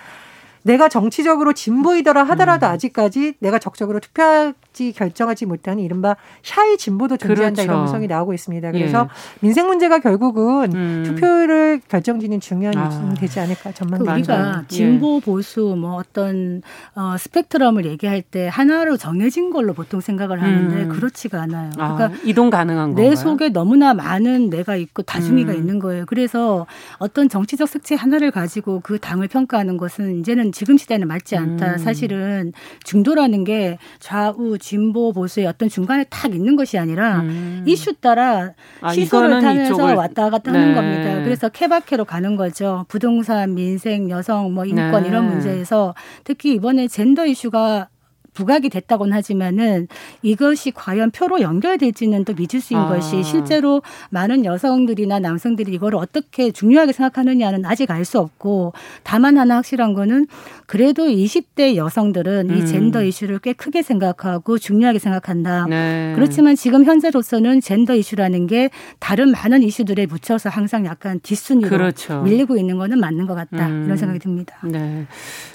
[0.66, 2.72] 내가 정치적으로 진보이더라 하더라도 음.
[2.72, 7.72] 아직까지 내가 적극적으로 투표할지 결정하지 못하는 이른바 샤이 진보도 존재한다 그렇죠.
[7.72, 8.72] 이런 분석이 나오고 있습니다.
[8.72, 9.40] 그래서 예.
[9.42, 11.04] 민생 문제가 결국은 음.
[11.06, 12.90] 투표를 결정짓는 중요한 아.
[12.92, 14.14] 요인이 되지 않을까 전망됩니다.
[14.14, 14.68] 그 우리가 예.
[14.68, 16.64] 진보 보수 뭐 어떤
[16.96, 20.90] 어, 스펙트럼을 얘기할 때 하나로 정해진 걸로 보통 생각을 하는데 음.
[20.90, 21.70] 그렇지가 않아요.
[21.78, 23.16] 아, 그러니까 아, 이동 가능한 내 건가요?
[23.16, 25.58] 속에 너무나 많은 내가 있고 다중이가 음.
[25.58, 26.06] 있는 거예요.
[26.08, 26.66] 그래서
[26.98, 31.74] 어떤 정치적 색채 하나를 가지고 그 당을 평가하는 것은 이제는 지금 시대는 맞지 않다.
[31.74, 31.78] 음.
[31.78, 32.54] 사실은
[32.86, 37.66] 중도라는 게 좌우 진보 보수의 어떤 중간에 딱 있는 것이 아니라 음.
[37.68, 39.96] 이슈 따라 아, 시소를 타면서 이쪽을...
[39.96, 40.60] 왔다 갔다 네.
[40.60, 41.22] 하는 겁니다.
[41.26, 42.86] 그래서 케바케로 가는 거죠.
[42.88, 45.10] 부동산, 민생, 여성, 뭐 인권 네.
[45.10, 45.94] 이런 문제에서
[46.24, 47.90] 특히 이번에 젠더 이슈가
[48.36, 49.88] 부각이 됐다고는 하지만은
[50.22, 52.88] 이것이 과연 표로 연결될지는 또 미지수인 아.
[52.90, 53.82] 것이 실제로
[54.12, 60.28] 많은 여성들이나 남성들이 이걸 어떻게 중요하게 생각하느냐는 아직 알 수 없고 다만 하나 확실한 거는
[60.68, 62.58] 그래도 20대 여성들은 음.
[62.58, 65.68] 이 젠더 이슈를 꽤 크게 생각하고 중요하게 생각한다.
[65.68, 66.14] 네.
[66.16, 72.22] 그렇지만 지금 현재로서는 젠더 이슈라는 게 다른 많은 이슈들에 붙여서 항상 약간 뒷순위로 그렇죠.
[72.22, 73.68] 밀리고 있는 거는 맞는 것 같다.
[73.68, 73.86] 음.
[73.86, 74.56] 이런 생각이 듭니다.
[74.64, 75.06] 네.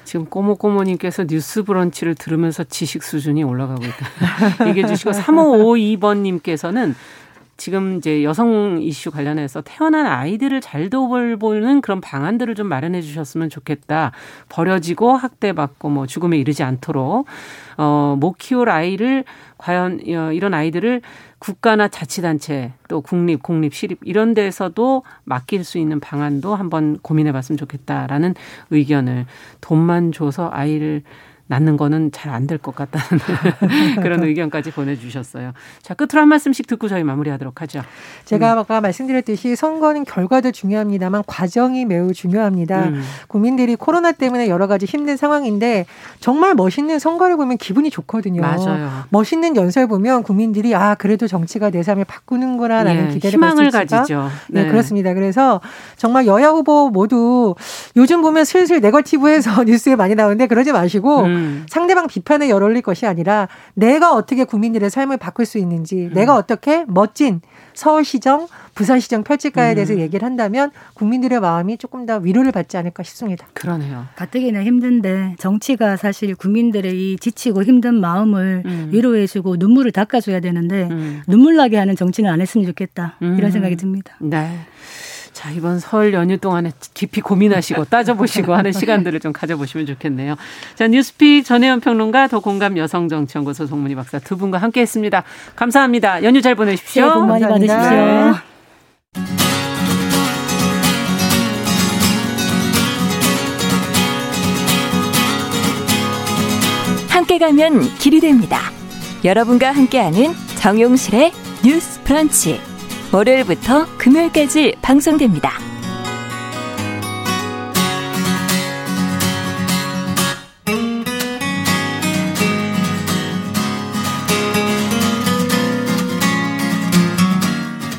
[0.05, 4.67] 지금 꼬모꼬모님께서 뉴스 브런치를 들으면서 지식 수준이 올라가고 있다.
[4.69, 6.95] 얘기해 주시고 3552번님께서는
[7.61, 14.13] 지금 이제 여성 이슈 관련해서 태어난 아이들을 잘 돌보는 그런 방안들을 좀 마련해 주셨으면 좋겠다.
[14.49, 17.27] 버려지고 학대받고 뭐 죽음에 이르지 않도록
[17.77, 19.25] 어, 못 키울 아이를
[19.59, 21.03] 과연 어, 이런 아이들을
[21.39, 27.59] 국가나 자치단체 또 국립, 공립, 시립 이런 데서도 맡길 수 있는 방안도 한번 고민해 봤으면
[27.59, 28.37] 좋겠다라는
[28.71, 29.27] 의견을
[29.61, 31.03] 돈만 줘서 아이를
[31.51, 33.18] 낳는 거는 잘 안 될 것 같다는
[34.03, 35.53] 그런 의견까지 보내주셨어요.
[35.82, 37.82] 자, 끝으로 한 말씀씩 듣고 저희 마무리하도록 하죠.
[38.24, 38.59] 제가 음.
[38.59, 42.84] 아까 말씀드렸듯이 선거는 결과도 중요합니다만 과정이 매우 중요합니다.
[42.84, 43.03] 음.
[43.26, 45.86] 국민들이 코로나 때문에 여러 가지 힘든 상황인데
[46.20, 48.40] 정말 멋있는 선거를 보면 기분이 좋거든요.
[48.42, 49.05] 맞아요.
[49.09, 54.30] 멋있는 연설 보면 국민들이 아 그래도 정치가 내 삶을 바꾸는구나라는 예, 기대를 희망을 가지죠.
[54.48, 54.62] 네.
[54.62, 54.68] 네.
[54.70, 55.14] 그렇습니다.
[55.14, 55.61] 그래서
[55.96, 57.55] 정말 여야 후보 모두
[57.96, 61.39] 요즘 보면 슬슬 네거티브해서 뉴스에 많이 나오는데 그러지 마시고 음.
[61.41, 61.66] 음.
[61.68, 66.14] 상대방 비판에 열올릴 것이 아니라 내가 어떻게 국민들의 삶을 바꿀 수 있는지 음.
[66.14, 67.41] 내가 어떻게 멋진
[67.74, 70.01] 서울시정, 부산시정 펼칠까에 대해서 음.
[70.01, 73.47] 얘기를 한다면 국민들의 마음이 조금 더 위로를 받지 않을까 싶습니다.
[73.55, 74.07] 그러네요.
[74.16, 78.88] 가뜩이나 힘든데 정치가 사실 국민들의 이 지치고 힘든 마음을 음.
[78.93, 81.22] 위로해주고 눈물을 닦아줘야 되는데 음.
[81.26, 83.51] 눈물 나게 하는 정치는 안 했으면 좋겠다 이런 음.
[83.51, 84.14] 생각이 듭니다.
[84.20, 84.51] 네.
[85.41, 90.36] 자, 이번 설 연휴 동안에 깊이 고민하시고 따져보시고 하는 시간들을 좀 가져보시면 좋겠네요.
[90.74, 95.24] 자, 뉴스픽 전혜연 평론가 더 공감 여성정치연구소 송문희 박사 두 분과 함께 했습니다.
[95.57, 96.24] 감사합니다.
[96.24, 97.07] 연휴 잘 보내십시오.
[97.07, 97.74] 네, 복 많이 감사합니다.
[97.78, 98.51] 받으십시오.
[107.09, 108.59] 함께 가면 길이 됩니다.
[109.24, 111.32] 여러분과 함께하는 정용실의
[111.64, 112.70] 뉴스 프런치.
[113.13, 115.51] 월요일부터 금요일까지 방송됩니다.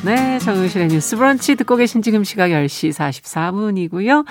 [0.02, 4.24] 네, 정은실의 뉴스 브런치 듣고 계신 지금 시각 10시 44분이고요.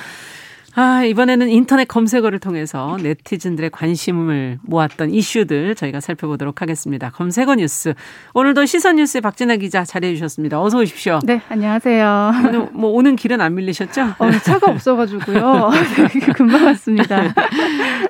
[0.76, 7.10] 아, 이번에는 인터넷 검색어를 통해서 네티즌들의 관심을 모았던 이슈들 저희가 살펴보도록 하겠습니다.
[7.10, 7.94] 검색어 뉴스.
[8.34, 10.62] 오늘도 시선 뉴스의 박진아 기자 자리해 주셨습니다.
[10.62, 11.20] 어서 오십시오.
[11.24, 12.32] 네, 안녕하세요.
[12.46, 14.16] 오늘 뭐 오는 길은 안 밀리셨죠?
[14.18, 15.72] 어, 차가 없어 가지고요.
[16.14, 17.34] 네, 금방 왔습니다.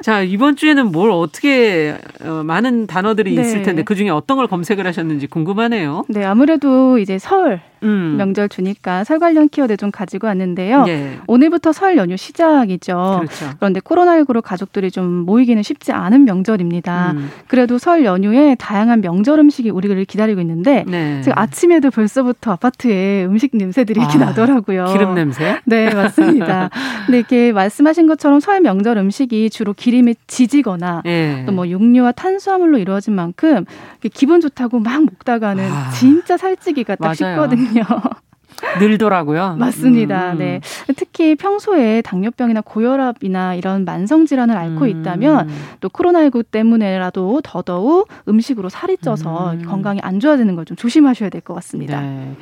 [0.02, 3.42] 자, 이번 주에는 뭘 어떻게 어, 많은 단어들이 네.
[3.42, 6.06] 있을 텐데 그 중에 어떤 걸 검색을 하셨는지 궁금하네요.
[6.10, 8.16] 네, 아무래도 이제 설 음.
[8.18, 10.84] 명절 주니까 설 관련 키워드 좀 가지고 왔는데요.
[10.84, 11.20] 네.
[11.28, 13.22] 오늘부터 설 연휴 시작이죠.
[13.22, 13.56] 그렇죠.
[13.60, 17.14] 그런데 코로나19로 가족들이 좀 모이기는 쉽지 않은 명절입니다.
[17.14, 17.30] 음.
[17.48, 21.22] 그래도 설 연휴에 다양한 명절 음식이 우리를 기다리고 있는데 네.
[21.22, 24.86] 지금 아침에도 벌써부터 아파트에 음식 냄새들이 이렇게 아, 나더라고요.
[24.92, 25.60] 기름 냄새?
[25.66, 26.70] 네, 맞습니다.
[27.06, 31.46] 근데 이렇게 말씀하신 것처럼 설 명절 음식이 주로 기름이 지지거나 네.
[31.48, 33.66] 또뭐 육류와 탄수화물로 이루어진 만큼
[34.14, 37.42] 기분 좋다고 막 먹다가는 아, 진짜 살찌기가 딱 맞아요.
[37.42, 37.71] 쉽거든요.
[37.72, 37.84] 있거든요.
[38.80, 39.56] 늘더라고요.
[39.58, 40.34] 맞습니다.
[40.34, 40.38] 음.
[40.38, 40.62] 네.
[40.96, 44.90] 특히 평소에 당뇨병이나 고혈압이나 이런 만성 질환을 앓고 음.
[44.90, 45.50] 있다면
[45.80, 49.66] 또 코로나19 때문에라도 더더욱 음식으로 살이 쪄서 음.
[49.66, 52.02] 건강이 안 좋아지는 걸 좀 조심하셔야 될 것 같습니다.
[52.02, 52.36] 네.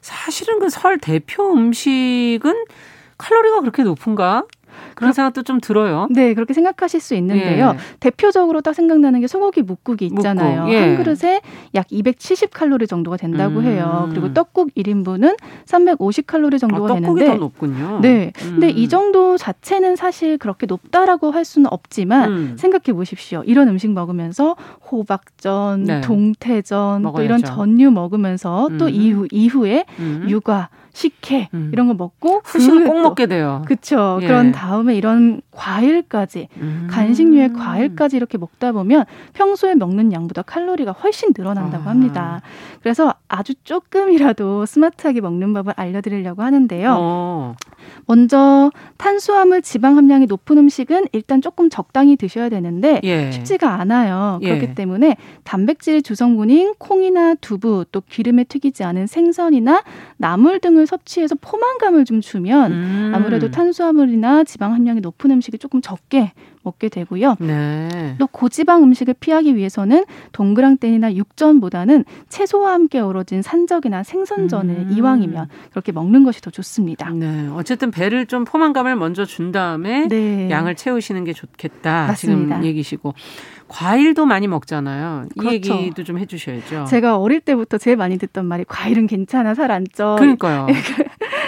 [0.00, 2.54] 사실은 그 설 대표 음식은
[3.18, 4.44] 칼로리가 그렇게 높은가?
[4.94, 6.06] 그런 생각도 좀 들어요.
[6.10, 7.74] 네, 그렇게 생각하실 수 있는데요.
[7.74, 7.78] 예.
[8.00, 10.62] 대표적으로 딱 생각나는 게 소고기 묵국이 있잖아요.
[10.62, 10.78] 묵국, 예.
[10.78, 11.40] 한 그릇에
[11.74, 13.64] 약 270칼로리 정도가 된다고 음.
[13.64, 14.08] 해요.
[14.10, 18.00] 그리고 떡국 1인분은 350칼로리 정도가 아, 떡국이 되는데 더 높군요.
[18.00, 18.32] 네.
[18.42, 18.50] 음.
[18.52, 22.56] 근데 이 정도 자체는 사실 그렇게 높다라고 할 수는 없지만 음.
[22.58, 23.42] 생각해 보십시오.
[23.46, 24.56] 이런 음식 먹으면서
[24.90, 26.00] 호박전, 네.
[26.00, 27.18] 동태전 먹어야죠.
[27.18, 28.90] 또 이런 전류 먹으면서 또 음.
[28.90, 30.26] 이후 이후에 음.
[30.28, 31.70] 육아 식혜 음.
[31.72, 33.62] 이런 거 먹고 후식을 꼭 먹게 돼요.
[33.66, 34.20] 그렇죠.
[34.22, 34.26] 예.
[34.26, 36.86] 그런 다음에 이런 과일까지 음.
[36.88, 41.90] 간식류의 과일까지 이렇게 먹다 보면 평소에 먹는 양보다 칼로리가 훨씬 늘어난다고 아.
[41.90, 42.40] 합니다.
[42.80, 46.96] 그래서 아주 조금이라도 스마트하게 먹는 법을 알려드리려고 하는데요.
[46.96, 47.54] 어.
[48.06, 53.32] 먼저 탄수화물 지방 함량이 높은 음식은 일단 조금 적당히 드셔야 되는데 예.
[53.32, 54.38] 쉽지가 않아요.
[54.42, 54.74] 그렇기 예.
[54.74, 59.82] 때문에 단백질 주성분인 콩이나 두부 또 기름에 튀기지 않은 생선이나
[60.18, 63.12] 나물 등을 섭취해서 포만감을 좀 주면 음.
[63.14, 66.32] 아무래도 탄수화물이나 지방 함량이 높은 음식이 조금 적게
[66.64, 67.36] 먹게 되고요.
[67.40, 68.16] 네.
[68.18, 74.92] 또 고지방 음식을 피하기 위해서는 동그랑땡이나 육전보다는 채소와 함께 어우러진 산적이나 생선전을 음.
[74.96, 77.10] 이왕이면 그렇게 먹는 것이 더 좋습니다.
[77.10, 77.48] 네.
[77.54, 80.48] 어쨌든 배를 좀 포만감을 먼저 준 다음에 네.
[80.50, 82.06] 양을 채우시는 게 좋겠다.
[82.08, 82.56] 맞습니다.
[82.56, 83.14] 지금 얘기시고
[83.68, 85.26] 과일도 많이 먹잖아요.
[85.36, 85.74] 이 그렇죠.
[85.76, 86.84] 얘기도 좀 해주셔야죠.
[86.84, 90.16] 제가 어릴 때부터 제일 많이 듣던 말이 과일은 괜찮아 살 안 쪄.
[90.18, 90.66] 그러니까요.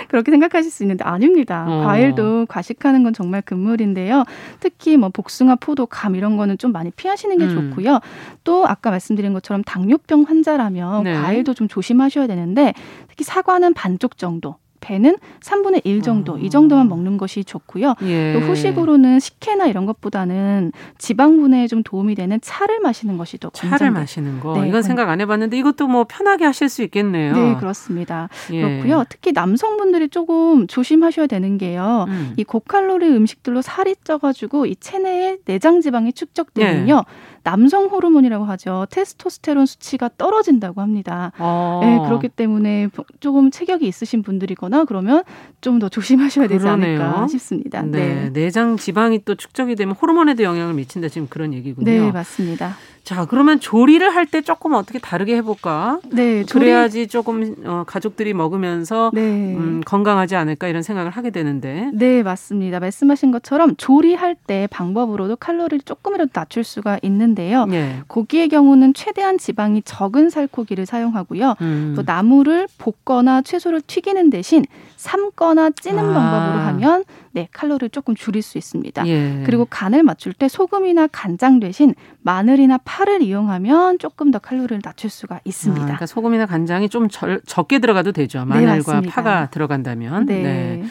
[0.08, 1.66] 그렇게 생각하실 수 있는데 아닙니다.
[1.68, 1.84] 어.
[1.84, 4.24] 과일도 과식하는 건 정말 금물인데요.
[4.60, 7.70] 특히 뭐 복숭아, 포도, 감 이런 거는 좀 많이 피하시는 게 음.
[7.70, 8.00] 좋고요.
[8.44, 11.14] 또 아까 말씀드린 것처럼 당뇨병 환자라면 네.
[11.14, 12.74] 과일도 좀 조심하셔야 되는데
[13.08, 14.56] 특히 사과는 반쪽 정도
[14.86, 16.38] 배는 3분의 1 정도 어.
[16.38, 17.96] 이 정도만 먹는 것이 좋고요.
[18.02, 18.32] 예.
[18.32, 24.00] 또 후식으로는 식혜나 이런 것보다는 지방분해에 좀 도움이 되는 차를 마시는 것이 더 차를 건강합니다.
[24.00, 27.34] 마시는 거 네, 이건 생각 안 해봤는데 이것도 뭐 편하게 하실 수 있겠네요.
[27.34, 28.28] 네 그렇습니다.
[28.52, 28.62] 예.
[28.62, 29.04] 그렇고요.
[29.08, 32.04] 특히 남성분들이 조금 조심하셔야 되는 게요.
[32.08, 32.34] 음.
[32.36, 36.94] 이 고칼로리 음식들로 살이 쪄가지고 이 체내에 내장 지방이 축적되면요.
[36.94, 37.35] 예.
[37.46, 38.86] 남성 호르몬이라고 하죠.
[38.90, 41.30] 테스토스테론 수치가 떨어진다고 합니다.
[41.38, 41.78] 아.
[41.80, 42.88] 네, 그렇기 때문에
[43.20, 45.22] 조금 체격이 있으신 분들이거나 그러면
[45.60, 47.02] 좀 더 조심하셔야 되지 그러네요.
[47.02, 47.82] 않을까 싶습니다.
[47.82, 48.14] 네.
[48.14, 48.30] 네.
[48.32, 51.84] 내장 지방이 또 축적이 되면 호르몬에도 영향을 미친다 지금 그런 얘기군요.
[51.84, 52.74] 네, 맞습니다.
[53.06, 56.00] 자, 그러면 조리를 할 때 조금 어떻게 다르게 해볼까?
[56.10, 56.64] 네, 조리...
[56.64, 59.20] 그래야지 조금 어, 가족들이 먹으면서 네.
[59.20, 61.92] 음, 건강하지 않을까 이런 생각을 하게 되는데.
[61.94, 62.80] 네, 맞습니다.
[62.80, 67.66] 말씀하신 것처럼 조리할 때 방법으로도 칼로리를 조금이라도 낮출 수가 있는데요.
[67.66, 68.00] 네.
[68.08, 71.54] 고기의 경우는 최대한 지방이 적은 살코기를 사용하고요.
[71.60, 71.92] 음.
[71.94, 74.64] 또 나물을 볶거나 채소를 튀기는 대신
[74.96, 76.12] 삶거나 찌는 아.
[76.12, 77.04] 방법으로 하면
[77.36, 79.06] 네, 칼로리를 조금 줄일 수 있습니다.
[79.06, 79.42] 예.
[79.44, 85.40] 그리고 간을 맞출 때 소금이나 간장 대신 마늘이나 파를 이용하면 조금 더 칼로리를 낮출 수가
[85.44, 85.82] 있습니다.
[85.82, 88.38] 아, 그러니까 소금이나 간장이 좀 절, 적게 들어가도 되죠.
[88.38, 90.24] 네, 마늘과 네, 파가 들어간다면.
[90.24, 90.42] 네.
[90.42, 90.84] 네.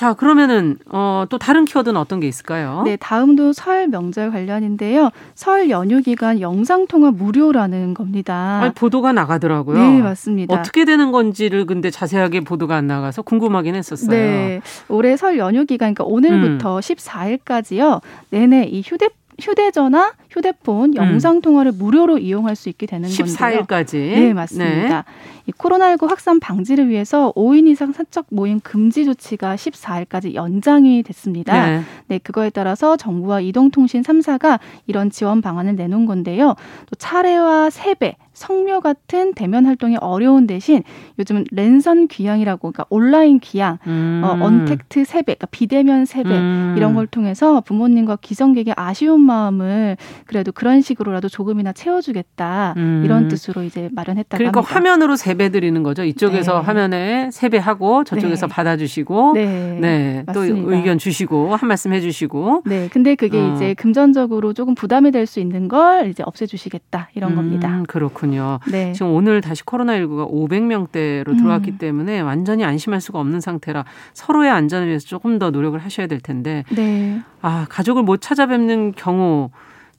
[0.00, 2.80] 자, 그러면은 어, 또 다른 키워드는 어떤 게 있을까요?
[2.86, 5.10] 네, 다음도 설 명절 관련인데요.
[5.34, 8.60] 설 연휴 기간 영상 통화 무료라는 겁니다.
[8.62, 9.78] 아니, 보도가 나가더라고요.
[9.78, 10.54] 네, 맞습니다.
[10.54, 14.08] 어떻게 되는 건지를 근데 자세하게 보도가 안 나가서 궁금하긴 했었어요.
[14.08, 14.62] 네.
[14.88, 16.80] 올해 설 연휴 기간 그러니까 오늘부터 음.
[16.80, 18.00] 14일까지요.
[18.30, 19.10] 내내 이 휴대
[19.40, 20.96] 휴대전화, 휴대폰, 음.
[20.96, 23.92] 영상 통화를 무료로 이용할 수 있게 되는 14일까지.
[23.94, 24.20] 건데요.
[24.20, 24.96] 네, 맞습니다.
[24.96, 25.02] 네.
[25.46, 31.66] 이 코로나19 확산 방지를 위해서 5인 이상 사적 모임 금지 조치가 14일까지 연장이 됐습니다.
[31.66, 31.82] 네.
[32.06, 36.54] 네, 그거에 따라서 정부와 이동통신 3사가 이런 지원 방안을 내놓은 건데요.
[36.86, 40.82] 또 차례와 세배, 성묘 같은 대면 활동이 어려운 대신
[41.18, 44.22] 요즘은 랜선 귀향이라고 그러니까 온라인 귀향, 음.
[44.24, 46.74] 어, 언택트 세배, 그러니까 비대면 세배 음.
[46.76, 53.02] 이런 걸 통해서 부모님과 기성객의 아쉬운 마음을 그래도 그런 식으로라도 조금이나 채워주겠다 음.
[53.04, 54.74] 이런 뜻으로 이제 마련했다고 그러니까 합니다.
[54.74, 56.04] 화면으로 세배 드리는 거죠.
[56.04, 56.64] 이쪽에서 네.
[56.66, 58.52] 화면에 세배하고 저쪽에서 네.
[58.54, 60.24] 받아주시고 네, 네.
[60.32, 63.54] 또 의견 주시고 한 말씀 해주시고 네, 근데 그게 어.
[63.54, 67.82] 이제 금전적으로 조금 부담이 될 수 있는 걸 이제 없애주시겠다 이런 음, 겁니다.
[67.86, 68.29] 그렇군요.
[68.70, 68.92] 네.
[68.92, 71.78] 지금 오늘 다시 코로나19가 500명대로 들어왔기 음.
[71.78, 76.64] 때문에 완전히 안심할 수가 없는 상태라 서로의 안전을 위해서 조금 더 노력을 하셔야 될 텐데
[76.70, 77.20] 네.
[77.42, 79.50] 아 가족을 못 찾아뵙는 경우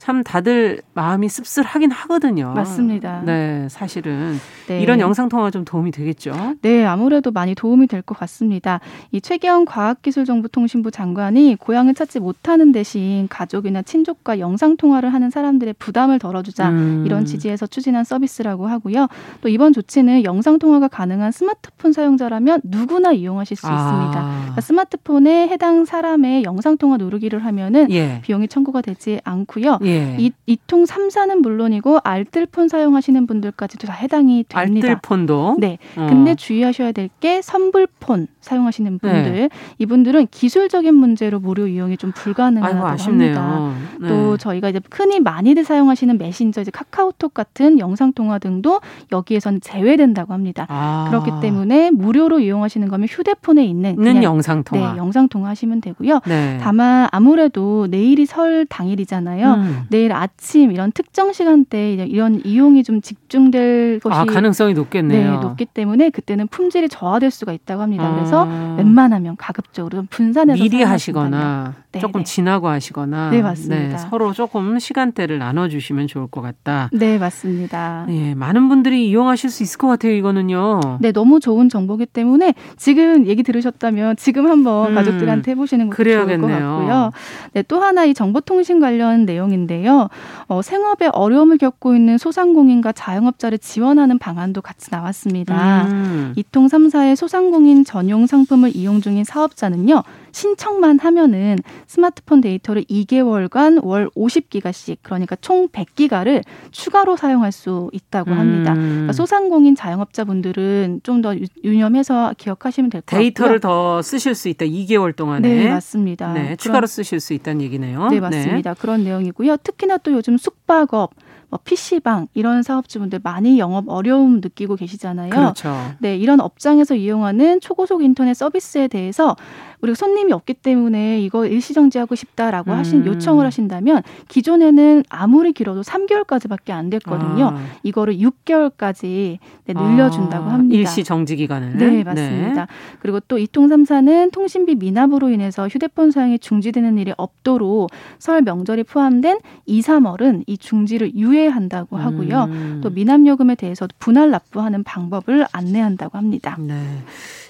[0.02, 2.54] 참 다들 마음이 씁쓸하긴 하거든요.
[2.56, 3.22] 맞습니다.
[3.24, 4.82] 네, 사실은 네.
[4.82, 6.56] 이런 영상 통화 좀 도움이 되겠죠.
[6.64, 8.80] 네, 아무래도 많이 도움이 될 것 같습니다.
[9.12, 16.18] 이 최경 과학기술정보통신부 장관이 고향을 찾지 못하는 대신 가족이나 친족과 영상 통화를 하는 사람들의 부담을
[16.18, 17.04] 덜어주자 음.
[17.06, 19.08] 이런 취지에서 추진한 서비스라고 하고요.
[19.42, 23.72] 또 이번 조치는 영상 통화가 가능한 스마트폰 사용자라면 누구나 이용하실 수 아.
[23.76, 24.38] 있습니다.
[24.40, 28.20] 그러니까 스마트폰에 해당 사람의 영상 통화 누르기를 하면은 예.
[28.24, 29.78] 비용이 청구가 되지 않고요.
[29.84, 29.91] 예.
[29.92, 30.16] 예.
[30.20, 34.88] 이, 이통 3사는 물론이고 알뜰폰 사용하시는 분들까지도 다 해당이 됩니다.
[34.88, 35.58] 알뜰폰도?
[35.60, 35.78] 네.
[35.98, 36.08] 어.
[36.10, 39.50] 근데 주의하셔야 될 게 선불폰 사용하시는 분들 네.
[39.78, 43.74] 이분들은 기술적인 문제로 무료 이용이 좀 불가능하다고 합니다.
[44.00, 44.08] 네.
[44.08, 48.82] 또 저희가 이제 흔히 많이들 사용하시는 메신저 이제 카카오톡 같은 영상 통화 등도
[49.12, 50.66] 여기에선 제외된다고 합니다.
[50.70, 51.06] 아.
[51.10, 56.22] 그렇기 때문에 무료로 이용하시는 거면 휴대폰에 있는 그냥 영상 통화 네, 영상 통화 하시면 되고요.
[56.26, 56.58] 네.
[56.62, 59.54] 다만 아무래도 내일이 설 당일이잖아요.
[59.54, 59.81] 음.
[59.90, 65.32] 내일 아침 이런 특정 시간대에 이런 이용이 좀 집중될 것이 아, 가능성이 높겠네요.
[65.32, 68.14] 네, 높기 때문에 그때는 품질이 저하될 수가 있다고 합니다.
[68.14, 68.76] 그래서 아.
[68.78, 72.26] 웬만하면 가급적으로 분산해서 미리 하시거나 네, 조금 네.
[72.26, 73.76] 지나고 하시거나 네, 맞습니다.
[73.76, 76.90] 네, 서로 조금 시간대를 나눠 주시면 좋을 것 같다.
[76.94, 78.06] 네, 맞습니다.
[78.10, 80.80] 예, 많은 분들이 이용하실 수 있을 것 같아요, 이거는요.
[81.02, 85.96] 네, 너무 좋은 정보기 때문에 지금 얘기 들으셨다면 지금 한번 음, 가족들한테 해 보시는 것도
[85.96, 86.40] 그래야겠네요.
[86.40, 87.12] 좋을 것 같고요.
[87.54, 90.10] 네, 또 하나 이 정보통신 관련 내용인데 있는데요.
[90.48, 95.86] 어, 생업에 어려움을 겪고 있는 소상공인과 자영업자를 지원하는 방안도 같이 나왔습니다.
[95.86, 96.34] 음.
[96.36, 100.04] 이통 3사의 소상공인 전용 상품을 이용 중인 사업자는요.
[100.32, 101.58] 신청만 하면은
[101.88, 108.74] 스마트폰 데이터를 2개월간 월 50기가씩 그러니까 총 100기가를 추가로 사용할 수 있다고 합니다.
[108.74, 108.80] 음.
[109.08, 113.20] 그러니까 소상공인 자영업자분들은 좀 더 유념해서 기억하시면 될 것 같고요.
[113.22, 114.66] 데이터를 더 쓰실 수 있다.
[114.66, 115.48] 2개월 동안에.
[115.48, 116.34] 네, 맞습니다.
[116.34, 118.08] 네, 추가로 쓰실 수 있다는 얘기네요.
[118.08, 118.74] 네, 맞습니다.
[118.74, 118.80] 네.
[118.82, 119.58] 그런 내용이고요.
[119.58, 121.12] 특히나 또 요즘 숙박업
[121.50, 125.30] 뭐 PC방 이런 사업주분들 많이 영업 어려움 느끼고 계시잖아요.
[125.30, 125.76] 그렇죠.
[126.00, 129.36] 네, 이런 업장에서 이용하는 초고속 인터넷 서비스에 대해서
[129.82, 132.78] 우리가 손님이 없기 때문에 이거 일시정지하고 싶다라고 음.
[132.78, 137.46] 하신 요청을 하신다면 기존에는 아무리 길어도 3개월까지밖에 안 됐거든요.
[137.56, 137.62] 아.
[137.84, 140.54] 이거를 6개월까지 네, 늘려준다고 아.
[140.54, 140.78] 합니다.
[140.78, 141.78] 일시정지 기간을.
[141.78, 142.66] 네, 맞습니다.
[142.66, 142.68] 네.
[143.00, 149.40] 그리고 또 이통 3사는 통신비 미납으로 인해서 휴대폰 사용이 중지되는 일이 없도록 설 명절이 포함된
[149.66, 152.44] 2, 3월은 이 중지를 유예한다고 하고요.
[152.46, 152.82] 음.
[152.84, 156.58] 또 미납 요금에 대해서도 분할 납부하는 방법을 안내한다고 합니다.
[156.60, 156.76] 네.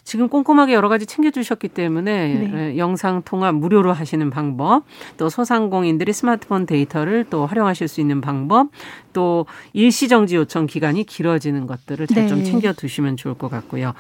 [0.04, 2.52] 지금 꼼꼼하게 여러 가지 챙겨주셨기 때문에 네.
[2.54, 4.84] 예, 영상 통화 무료로 하시는 방법,
[5.18, 8.68] 또 소상공인들이 스마트폰 데이터를 또 활용하실 수 있는 방법,
[9.14, 12.44] 또 일시정지 요청 기간이 길어지는 것들을 잘좀 네.
[12.44, 13.94] 챙겨 두시면 좋을 것 같고요.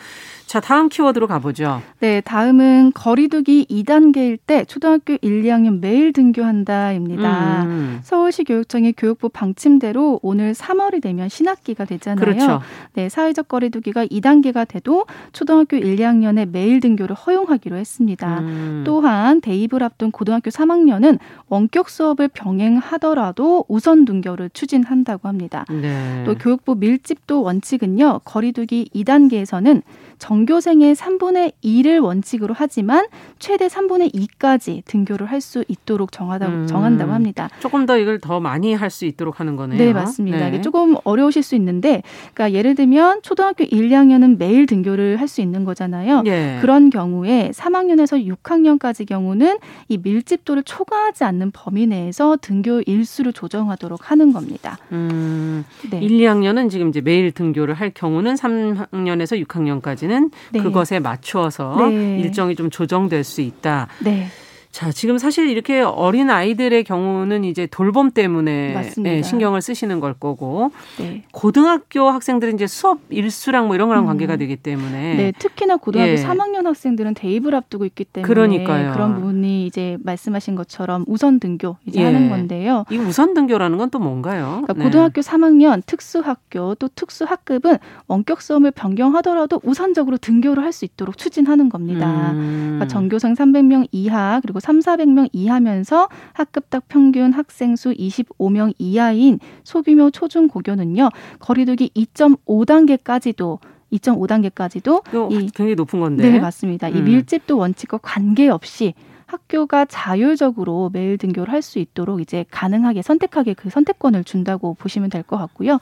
[0.51, 1.81] 자, 다음 키워드로 가보죠.
[2.01, 7.63] 네, 다음은 거리두기 2단계일 때 초등학교 1, 2학년 매일 등교한다입니다.
[7.63, 7.99] 음.
[8.03, 12.19] 서울시 교육청의 교육부 방침대로 오늘 3월이 되면 신학기가 되잖아요.
[12.19, 12.61] 그렇죠.
[12.95, 18.39] 네, 사회적 거리두기가 2단계가 돼도 초등학교 1, 2학년에 매일 등교를 허용하기로 했습니다.
[18.39, 18.83] 음.
[18.85, 25.65] 또한 대입을 앞둔 고등학교 3학년은 원격 수업을 병행하더라도 우선 등교를 추진한다 고 합니다.
[25.69, 26.23] 네.
[26.25, 28.21] 또 교육부 밀집도 원칙은요.
[28.23, 29.81] 거리두기 2단계에서는
[30.19, 33.07] 전교생의 3분의 2를 원칙으로 하지만
[33.39, 37.49] 최대 3분의 2까지 등교를 할 수 있도록 정하다고 음, 정한다고 합니다.
[37.59, 39.79] 조금 더 이걸 더 많이 할 수 있도록 하는 거네요.
[39.79, 40.37] 네, 맞습니다.
[40.37, 40.47] 네.
[40.49, 42.03] 이게 조금 어려우실 수 있는데
[42.35, 46.21] 그러니까 예를 들면 초등학교 1, 2학년은 매일 등교를 할 수 있는 거잖아요.
[46.23, 46.59] 네.
[46.61, 54.33] 그런 경우에 3학년에서 6학년까지 경우는 이 밀집도를 초과하지 않는 범위 내에서 등교 일수를 조정하도록 하는
[54.33, 54.77] 겁니다.
[54.91, 55.99] 음, 네.
[55.99, 60.61] 1, 2학년은 지금 이제 매일 등교를 할 경우는 3학년에서 6학년까지는 네.
[60.61, 62.19] 그것에 맞추어서 네.
[62.19, 63.87] 일정이 좀 조정될 수 있다.
[64.03, 64.27] 네.
[64.71, 70.71] 자, 지금 사실 이렇게 어린 아이들의 경우는 이제 돌봄 때문에 네, 신경을 쓰시는 걸 거고
[70.97, 71.23] 네.
[71.33, 74.07] 고등학교 학생들은 이제 수업 일수랑 뭐 이런 거랑 음.
[74.07, 76.15] 관계가 되기 때문에 네, 특히나 고등학교 예.
[76.15, 78.93] 3학년 학생들은 대입을 앞두고 있기 때문에 그러니까요.
[78.93, 82.05] 그런 부분이 이제 말씀하신 것처럼 우선 등교 이제 예.
[82.05, 82.85] 하는 건데요.
[82.89, 84.61] 이 우선 등교라는 건 또 뭔가요?
[84.63, 84.83] 그러니까 네.
[84.85, 92.31] 고등학교 3학년 특수학교 또 특수학급은 원격 수업을 변경하더라도 우선적으로 등교를 할 수 있도록 추진하는 겁니다.
[92.31, 92.77] 음.
[92.77, 100.09] 그러니까 전교생 300명 이하 그리고 3, 400명 이하면서 학급당 평균 학생 수 25명 이하인 소규모
[100.11, 101.09] 초중 고교는요.
[101.39, 103.59] 거리두기 2.5단계까지도
[103.91, 106.29] 2.5단계까지도 이 굉장히 높은 건데.
[106.29, 106.87] 네, 맞습니다.
[106.87, 106.97] 음.
[106.97, 108.93] 이 밀집도 원칙과 관계없이
[109.31, 115.21] 학교가 자율적으로 매일 등교를 할 수 있도록 이제 가능하게 선택하게 그 선택권을 준다고 보시면 될
[115.23, 115.77] 것 같고요.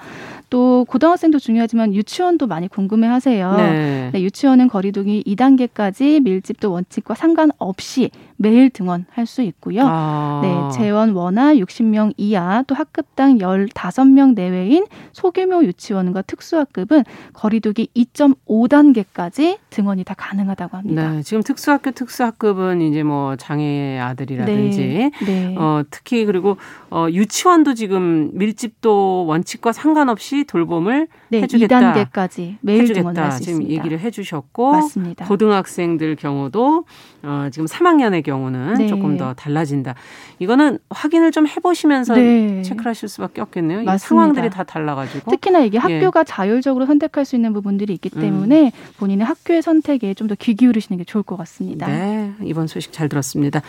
[0.50, 3.56] 또 고등학생도 중요하지만 유치원도 많이 궁금해하세요.
[3.56, 4.10] 네.
[4.14, 9.84] 네, 유치원은 거리두기 2단계까지 밀집도 원칙과 상관없이 매일 등원할 수 있고요.
[9.86, 10.42] 아.
[10.44, 20.04] 네, 재원 원화 60명 이하 또 학급당 15명 내외인 소규모 유치원과 특수학급은 거리두기 2.5단계까지 등원이
[20.04, 21.12] 다 가능하다고 합니다.
[21.12, 25.12] 네, 지금 특수학교 특수학급은 이제 뭐 장애 아들이라든지 네.
[25.26, 25.56] 네.
[25.58, 26.58] 어, 특히 그리고
[26.92, 31.94] 어, 유치원도 지금 밀집도 원칙과 상관없이 돌봄을 네, 해주겠다.
[31.94, 33.30] 2단계까지 매일 해주겠다.
[33.32, 33.74] 지금 있습니다.
[33.74, 35.26] 얘기를 해주셨고 맞습니다.
[35.26, 36.86] 고등학생들 경우도
[37.24, 38.88] 어, 지금 3학년의 경우는 네.
[38.88, 39.96] 조금 더 달라진다.
[40.40, 42.62] 이거는 확인을 좀 해보시면서 네.
[42.64, 43.82] 체크를 하실 수밖에 없겠네요.
[43.82, 45.96] 이 상황들이 다 달라가지고 특히나 이게 예.
[45.96, 46.24] 학교가 예.
[46.24, 48.72] 자율적으로 선택할 수 있는 부분들이 있기 때문에 음.
[48.98, 51.88] 본인의 학교의 선택에 좀 더 귀 기울이시는 게 좋을 것 같습니다.
[51.88, 53.62] 네, 이번 소식 잘 들었습니다.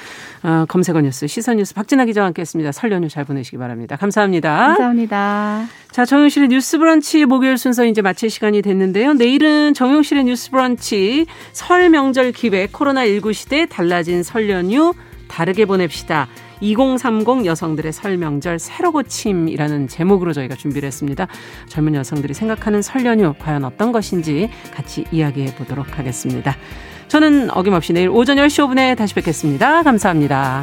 [0.43, 2.71] 어, 검색어 뉴스 시선 뉴스 박진아 기자와 함께했습니다.
[2.73, 3.97] 설 연휴 잘 보내시기 바랍니다.
[3.97, 4.67] 감사합니다.
[4.69, 5.65] 감사합니다.
[5.91, 9.15] 자, 정용실의 뉴스 브런치 목 요일 순서 이제 마칠 시간이 됐는데요.
[9.15, 14.95] 내일은 정용실의 뉴스 브런치 설 명절 기획 코로나19 시대 달라진 설 연휴
[15.27, 16.29] 다르게 보냅시다.
[16.61, 21.27] 2030 여성들의 설 명절 새로 고침이라는 제목으로 저희가 준비를 했습니다.
[21.67, 26.57] 젊은 여성들이 생각하는 설 연휴 과연 어떤 것인지 같이 이야기해 보도록 하겠습니다.
[27.09, 29.83] 저는 어김없이 내일 오전 10시 5분에 다시 뵙겠습니다.
[29.83, 30.63] 감사합니다.